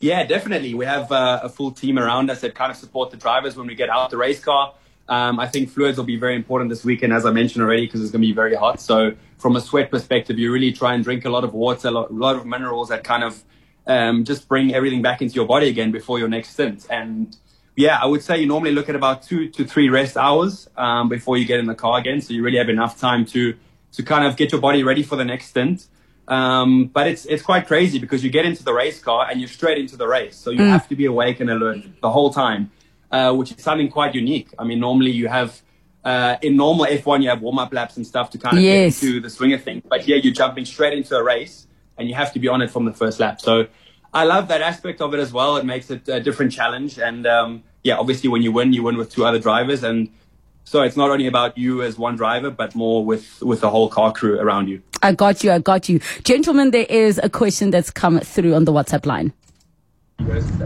Yeah, 0.00 0.24
definitely. 0.24 0.74
We 0.74 0.84
have 0.84 1.10
uh, 1.10 1.40
a 1.42 1.48
full 1.48 1.72
team 1.72 1.98
around 1.98 2.30
us 2.30 2.40
that 2.42 2.54
kind 2.54 2.70
of 2.70 2.76
support 2.76 3.10
the 3.10 3.16
drivers 3.16 3.56
when 3.56 3.66
we 3.66 3.74
get 3.74 3.90
out 3.90 4.10
the 4.10 4.16
race 4.16 4.40
car. 4.40 4.74
Um, 5.08 5.40
I 5.40 5.48
think 5.48 5.70
fluids 5.70 5.96
will 5.96 6.04
be 6.04 6.16
very 6.16 6.36
important 6.36 6.70
this 6.70 6.84
weekend, 6.84 7.12
as 7.12 7.24
I 7.24 7.30
mentioned 7.30 7.64
already, 7.64 7.86
because 7.86 8.02
it's 8.02 8.10
going 8.10 8.22
to 8.22 8.28
be 8.28 8.34
very 8.34 8.54
hot. 8.54 8.80
So 8.80 9.14
from 9.38 9.56
a 9.56 9.60
sweat 9.60 9.90
perspective, 9.90 10.38
you 10.38 10.52
really 10.52 10.70
try 10.70 10.94
and 10.94 11.02
drink 11.02 11.24
a 11.24 11.30
lot 11.30 11.44
of 11.44 11.54
water, 11.54 11.88
a 11.88 11.90
lot, 11.90 12.10
a 12.10 12.14
lot 12.14 12.36
of 12.36 12.46
minerals 12.46 12.90
that 12.90 13.04
kind 13.04 13.24
of 13.24 13.42
um, 13.86 14.24
just 14.24 14.46
bring 14.48 14.74
everything 14.74 15.02
back 15.02 15.22
into 15.22 15.34
your 15.34 15.46
body 15.46 15.68
again 15.68 15.90
before 15.90 16.18
your 16.18 16.28
next 16.28 16.50
stint. 16.50 16.86
And 16.90 17.34
yeah, 17.74 17.98
I 18.00 18.06
would 18.06 18.22
say 18.22 18.38
you 18.38 18.46
normally 18.46 18.72
look 18.72 18.88
at 18.88 18.94
about 18.94 19.22
two 19.22 19.48
to 19.50 19.64
three 19.64 19.88
rest 19.88 20.16
hours 20.16 20.68
um, 20.76 21.08
before 21.08 21.38
you 21.38 21.46
get 21.46 21.58
in 21.58 21.66
the 21.66 21.74
car 21.74 21.98
again. 21.98 22.20
So 22.20 22.34
you 22.34 22.42
really 22.42 22.58
have 22.58 22.68
enough 22.68 23.00
time 23.00 23.24
to 23.26 23.54
to 23.92 24.02
kind 24.02 24.26
of 24.26 24.36
get 24.36 24.52
your 24.52 24.60
body 24.60 24.82
ready 24.82 25.02
for 25.02 25.16
the 25.16 25.24
next 25.24 25.46
stint. 25.46 25.86
Um, 26.28 26.84
but 26.92 27.08
it's 27.08 27.24
it's 27.24 27.42
quite 27.42 27.66
crazy 27.66 27.98
because 27.98 28.22
you 28.22 28.28
get 28.30 28.44
into 28.44 28.62
the 28.62 28.72
race 28.74 29.00
car 29.00 29.26
and 29.30 29.40
you're 29.40 29.48
straight 29.48 29.78
into 29.78 29.96
the 29.96 30.06
race, 30.06 30.36
so 30.36 30.50
you 30.50 30.62
have 30.62 30.86
to 30.88 30.94
be 30.96 31.06
awake 31.06 31.40
and 31.40 31.48
alert 31.50 31.78
the 32.02 32.10
whole 32.10 32.30
time, 32.30 32.70
uh, 33.10 33.32
which 33.34 33.52
is 33.52 33.62
something 33.62 33.88
quite 33.88 34.14
unique. 34.14 34.48
I 34.58 34.64
mean, 34.64 34.78
normally 34.78 35.10
you 35.10 35.28
have 35.28 35.62
uh, 36.04 36.36
in 36.42 36.54
normal 36.56 36.84
F1 36.84 37.22
you 37.22 37.30
have 37.30 37.40
warm 37.40 37.58
up 37.58 37.72
laps 37.72 37.96
and 37.96 38.06
stuff 38.06 38.28
to 38.30 38.38
kind 38.38 38.58
of 38.58 38.62
Yes. 38.62 39.00
get 39.00 39.06
into 39.08 39.20
the 39.20 39.30
swing 39.30 39.54
of 39.54 39.62
things, 39.62 39.82
but 39.88 40.02
here 40.02 40.18
you're 40.18 40.34
jumping 40.34 40.66
straight 40.66 40.92
into 40.96 41.16
a 41.16 41.22
race 41.22 41.66
and 41.96 42.08
you 42.08 42.14
have 42.14 42.30
to 42.34 42.38
be 42.38 42.46
on 42.46 42.60
it 42.60 42.70
from 42.70 42.84
the 42.84 42.92
first 42.92 43.18
lap. 43.20 43.40
So 43.40 43.66
I 44.12 44.24
love 44.24 44.48
that 44.48 44.60
aspect 44.60 45.00
of 45.00 45.14
it 45.14 45.20
as 45.20 45.32
well. 45.32 45.56
It 45.56 45.64
makes 45.64 45.90
it 45.90 46.06
a 46.08 46.20
different 46.20 46.52
challenge, 46.52 46.98
and 46.98 47.26
um, 47.26 47.62
yeah, 47.84 47.96
obviously 47.96 48.28
when 48.28 48.42
you 48.42 48.52
win, 48.52 48.74
you 48.74 48.82
win 48.82 48.98
with 48.98 49.10
two 49.10 49.24
other 49.24 49.38
drivers, 49.38 49.82
and 49.82 50.10
so 50.68 50.82
it's 50.82 50.98
not 50.98 51.10
only 51.10 51.26
about 51.26 51.56
you 51.56 51.82
as 51.82 51.96
one 51.96 52.16
driver, 52.16 52.50
but 52.50 52.74
more 52.74 53.02
with 53.02 53.40
with 53.40 53.60
the 53.60 53.70
whole 53.70 53.88
car 53.88 54.12
crew 54.12 54.38
around 54.38 54.68
you. 54.68 54.82
I 55.02 55.12
got 55.12 55.42
you. 55.42 55.50
I 55.50 55.60
got 55.60 55.88
you. 55.88 56.00
Gentlemen, 56.24 56.72
there 56.72 56.86
is 56.88 57.18
a 57.22 57.30
question 57.30 57.70
that's 57.70 57.90
come 57.90 58.20
through 58.20 58.54
on 58.54 58.66
the 58.66 58.72
WhatsApp 58.72 59.06
line. 59.06 59.32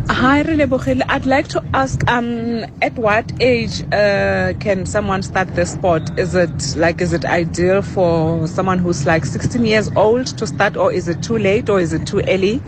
Hi, 0.09 0.43
Relebogile. 0.43 1.03
I'd 1.09 1.27
like 1.27 1.47
to 1.49 1.63
ask, 1.75 2.03
um, 2.11 2.65
at 2.81 2.95
what 2.95 3.31
age 3.41 3.83
uh, 3.93 4.55
can 4.59 4.87
someone 4.87 5.23
start 5.23 5.55
the 5.55 5.67
sport? 5.67 6.19
Is 6.19 6.35
it 6.35 6.75
like, 6.77 7.01
is 7.03 7.13
it 7.13 7.25
ideal 7.27 7.83
for 7.83 8.49
someone 8.49 8.79
who's 8.79 9.07
like 9.07 9.25
16 9.27 9.65
years 9.65 9.91
old 9.95 10.27
to 10.39 10.47
start, 10.47 10.77
or 10.77 10.91
is 10.91 11.07
it 11.07 11.23
too 11.23 11.39
late, 11.39 11.69
or 11.69 11.79
is 11.79 11.93
it 11.93 12.07
too 12.07 12.23
early? 12.27 12.61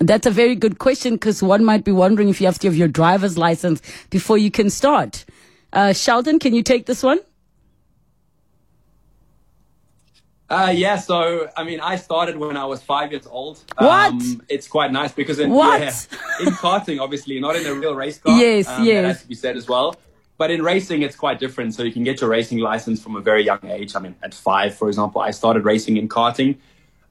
That's 0.00 0.26
a 0.26 0.30
very 0.30 0.56
good 0.56 0.78
question 0.78 1.14
because 1.14 1.42
one 1.42 1.62
might 1.62 1.84
be 1.84 1.92
wondering 1.92 2.30
if 2.30 2.40
you 2.40 2.46
have 2.46 2.58
to 2.60 2.68
have 2.68 2.76
your 2.76 2.88
driver's 2.88 3.36
license 3.36 3.82
before 4.08 4.38
you 4.38 4.50
can 4.50 4.70
start. 4.70 5.26
Uh, 5.72 5.92
Sheldon, 5.92 6.38
can 6.38 6.54
you 6.54 6.62
take 6.62 6.86
this 6.86 7.02
one? 7.02 7.20
Uh, 10.48 10.72
yeah, 10.74 10.96
so 10.96 11.48
I 11.56 11.62
mean, 11.62 11.78
I 11.78 11.94
started 11.94 12.36
when 12.36 12.56
I 12.56 12.64
was 12.64 12.82
five 12.82 13.12
years 13.12 13.26
old. 13.26 13.62
What? 13.78 14.12
Um, 14.12 14.42
it's 14.48 14.66
quite 14.66 14.90
nice 14.90 15.12
because 15.12 15.38
in, 15.38 15.50
What? 15.50 15.80
yeah, 15.80 15.92
in 16.40 16.46
karting, 16.54 17.00
obviously, 17.00 17.38
not 17.38 17.54
in 17.54 17.64
a 17.66 17.74
real 17.74 17.94
race 17.94 18.18
car. 18.18 18.36
Yes, 18.36 18.66
um, 18.66 18.84
yes. 18.84 19.02
That 19.02 19.08
has 19.08 19.22
to 19.22 19.28
be 19.28 19.36
said 19.36 19.56
as 19.56 19.68
well. 19.68 19.94
But 20.38 20.50
in 20.50 20.62
racing, 20.62 21.02
it's 21.02 21.14
quite 21.14 21.38
different. 21.38 21.74
So 21.74 21.84
you 21.84 21.92
can 21.92 22.02
get 22.02 22.20
your 22.20 22.30
racing 22.30 22.58
license 22.58 23.00
from 23.00 23.14
a 23.14 23.20
very 23.20 23.44
young 23.44 23.60
age. 23.64 23.94
I 23.94 24.00
mean, 24.00 24.16
at 24.22 24.34
five, 24.34 24.74
for 24.74 24.88
example, 24.88 25.20
I 25.20 25.30
started 25.30 25.64
racing 25.64 25.98
in 25.98 26.08
karting. 26.08 26.56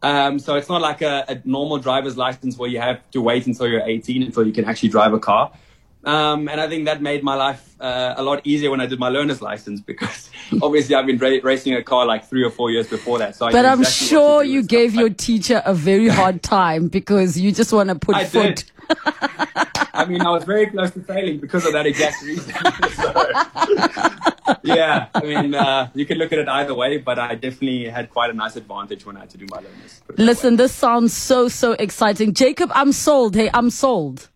Um, 0.01 0.39
so 0.39 0.55
it's 0.55 0.67
not 0.67 0.81
like 0.81 1.01
a, 1.01 1.25
a 1.29 1.41
normal 1.45 1.77
driver's 1.77 2.17
license 2.17 2.57
where 2.57 2.69
you 2.69 2.79
have 2.79 3.09
to 3.11 3.21
wait 3.21 3.47
until 3.47 3.67
you're 3.67 3.81
18 3.81 4.23
until 4.23 4.45
you 4.45 4.51
can 4.51 4.65
actually 4.65 4.89
drive 4.89 5.13
a 5.13 5.19
car. 5.19 5.51
Um, 6.03 6.47
and 6.47 6.61
I 6.61 6.69
think 6.69 6.85
that 6.85 7.01
made 7.01 7.23
my 7.23 7.35
life 7.35 7.75
uh, 7.79 8.13
a 8.15 8.23
lot 8.23 8.41
easier 8.45 8.71
when 8.71 8.79
I 8.79 8.85
did 8.85 8.99
my 8.99 9.09
learner's 9.09 9.41
license 9.41 9.81
because 9.81 10.29
obviously 10.61 10.95
I've 10.95 11.05
been 11.05 11.17
ra- 11.17 11.39
racing 11.43 11.73
a 11.73 11.83
car 11.83 12.05
like 12.05 12.25
three 12.25 12.43
or 12.43 12.49
four 12.49 12.71
years 12.71 12.87
before 12.87 13.17
that. 13.19 13.35
So 13.35 13.47
I 13.47 13.51
But 13.51 13.65
I'm 13.65 13.81
exactly 13.81 13.83
what 13.83 14.09
to 14.09 14.15
sure 14.15 14.43
you 14.43 14.59
and 14.59 14.65
stuff. 14.69 14.77
gave 14.79 14.95
your 14.95 15.09
teacher 15.09 15.61
a 15.65 15.73
very 15.73 16.07
hard 16.19 16.41
time 16.41 16.87
because 16.87 17.37
you 17.37 17.51
just 17.51 17.73
want 17.73 17.89
to 17.89 17.95
put 17.95 18.15
I 18.15 18.25
foot. 18.25 18.63
I 19.93 20.05
mean, 20.05 20.21
I 20.21 20.29
was 20.31 20.45
very 20.45 20.67
close 20.67 20.91
to 20.91 21.01
failing 21.01 21.39
because 21.39 21.65
of 21.65 21.73
that 21.73 21.85
exact 21.85 22.21
reason. 22.23 22.53
So, 22.95 24.57
yeah, 24.63 25.07
I 25.13 25.21
mean, 25.21 25.53
uh, 25.53 25.89
you 25.93 26.05
can 26.05 26.17
look 26.17 26.33
at 26.33 26.39
it 26.39 26.47
either 26.47 26.73
way, 26.73 26.97
but 26.97 27.19
I 27.19 27.35
definitely 27.35 27.87
had 27.87 28.09
quite 28.09 28.29
a 28.29 28.33
nice 28.33 28.55
advantage 28.55 29.05
when 29.05 29.15
I 29.15 29.21
had 29.21 29.29
to 29.31 29.37
do 29.37 29.45
my 29.51 29.57
learners. 29.57 30.01
Listen, 30.17 30.55
this 30.55 30.73
sounds 30.73 31.13
so, 31.13 31.47
so 31.49 31.73
exciting. 31.73 32.33
Jacob, 32.33 32.71
I'm 32.73 32.91
sold. 32.91 33.35
Hey, 33.35 33.49
I'm 33.53 33.69
sold. 33.69 34.29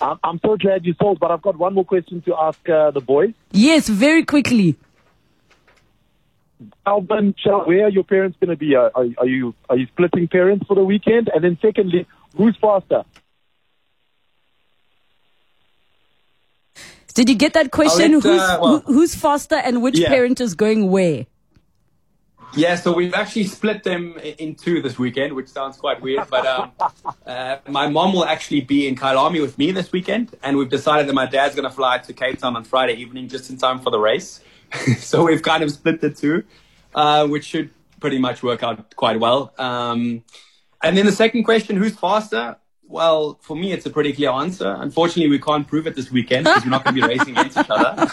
I'm, 0.00 0.18
I'm 0.24 0.40
so 0.40 0.56
glad 0.56 0.86
you 0.86 0.94
sold, 0.98 1.20
but 1.20 1.30
I've 1.30 1.42
got 1.42 1.56
one 1.58 1.74
more 1.74 1.84
question 1.84 2.22
to 2.22 2.34
ask 2.34 2.68
uh, 2.68 2.90
the 2.90 3.00
boys. 3.00 3.34
Yes, 3.52 3.88
very 3.88 4.24
quickly. 4.24 4.76
Alvin, 6.86 7.34
where 7.44 7.86
are 7.86 7.88
your 7.90 8.04
parents 8.04 8.36
going 8.40 8.50
to 8.50 8.56
be? 8.56 8.74
Are, 8.74 8.90
are, 8.94 9.06
are 9.18 9.26
you 9.26 9.54
are 9.68 9.76
you 9.76 9.86
splitting 9.86 10.28
parents 10.28 10.66
for 10.66 10.74
the 10.74 10.84
weekend? 10.84 11.30
And 11.34 11.42
then 11.42 11.58
secondly, 11.62 12.06
who's 12.36 12.56
faster? 12.60 13.04
Did 17.14 17.28
you 17.28 17.34
get 17.34 17.54
that 17.54 17.70
question? 17.70 18.12
let, 18.14 18.22
who's, 18.22 18.40
uh, 18.40 18.58
well- 18.60 18.78
who, 18.80 18.92
who's 18.94 19.14
faster 19.14 19.56
and 19.56 19.82
which 19.82 19.98
Yeah. 19.98 20.08
parent 20.08 20.40
is 20.40 20.54
going 20.54 20.90
where? 20.90 21.26
Yeah, 22.56 22.74
so 22.74 22.92
we've 22.92 23.14
actually 23.14 23.44
split 23.44 23.84
them 23.84 24.18
in 24.18 24.56
two 24.56 24.82
this 24.82 24.98
weekend, 24.98 25.34
which 25.34 25.48
sounds 25.48 25.76
quite 25.76 26.00
weird. 26.00 26.28
But 26.28 26.46
um, 26.46 26.72
uh, 27.26 27.58
my 27.68 27.88
mom 27.88 28.12
will 28.12 28.24
actually 28.24 28.60
be 28.60 28.88
in 28.88 28.96
Kyalami 28.96 29.40
with 29.40 29.56
me 29.56 29.70
this 29.70 29.92
weekend, 29.92 30.34
and 30.42 30.56
we've 30.56 30.68
decided 30.68 31.06
that 31.08 31.14
my 31.14 31.26
dad's 31.26 31.54
going 31.54 31.68
to 31.68 31.74
fly 31.74 31.98
to 31.98 32.12
Cape 32.12 32.38
Town 32.38 32.56
on 32.56 32.64
Friday 32.64 32.94
evening, 32.94 33.28
just 33.28 33.50
in 33.50 33.56
time 33.56 33.78
for 33.80 33.90
the 33.90 34.00
race. 34.00 34.40
so 34.98 35.24
we've 35.24 35.42
kind 35.42 35.62
of 35.62 35.70
split 35.70 36.00
the 36.00 36.10
two, 36.10 36.44
uh, 36.94 37.26
which 37.26 37.44
should 37.44 37.70
pretty 38.00 38.18
much 38.18 38.42
work 38.42 38.62
out 38.62 38.96
quite 38.96 39.20
well. 39.20 39.52
Um, 39.58 40.24
and 40.82 40.96
then 40.96 41.06
the 41.06 41.12
second 41.12 41.44
question, 41.44 41.76
who's 41.76 41.94
faster? 41.94 42.56
Well, 42.82 43.38
for 43.42 43.56
me, 43.56 43.72
it's 43.72 43.86
a 43.86 43.90
pretty 43.90 44.12
clear 44.12 44.30
answer. 44.30 44.76
Unfortunately, 44.78 45.30
we 45.30 45.38
can't 45.38 45.68
prove 45.68 45.86
it 45.86 45.94
this 45.94 46.10
weekend 46.10 46.44
because 46.44 46.64
we're 46.64 46.70
not 46.70 46.82
going 46.82 46.96
to 46.96 47.02
be 47.02 47.06
racing 47.06 47.36
against 47.36 47.58
each 47.58 47.66
other. 47.70 48.10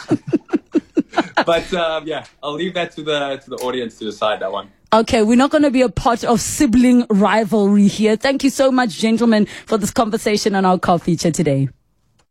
But 1.48 1.74
um, 1.74 2.06
yeah, 2.06 2.26
I'll 2.44 2.54
leave 2.54 2.74
that 2.74 2.92
to 2.98 3.02
the 3.02 3.38
to 3.44 3.50
the 3.50 3.56
audience 3.58 3.98
to 4.00 4.06
decide 4.06 4.42
that 4.42 4.52
one. 4.52 4.70
Okay, 4.92 5.24
we're 5.24 5.38
not 5.38 5.50
going 5.50 5.64
to 5.64 5.72
be 5.72 5.82
a 5.82 5.90
part 5.90 6.24
of 6.26 6.42
sibling 6.42 7.06
rivalry 7.10 7.88
here. 7.88 8.18
Thank 8.18 8.44
you 8.44 8.50
so 8.50 8.70
much, 8.70 8.98
gentlemen, 8.98 9.48
for 9.66 9.78
this 9.78 9.92
conversation 9.92 10.56
on 10.56 10.66
our 10.66 10.78
car 10.78 11.00
feature 11.00 11.32
today. 11.32 11.70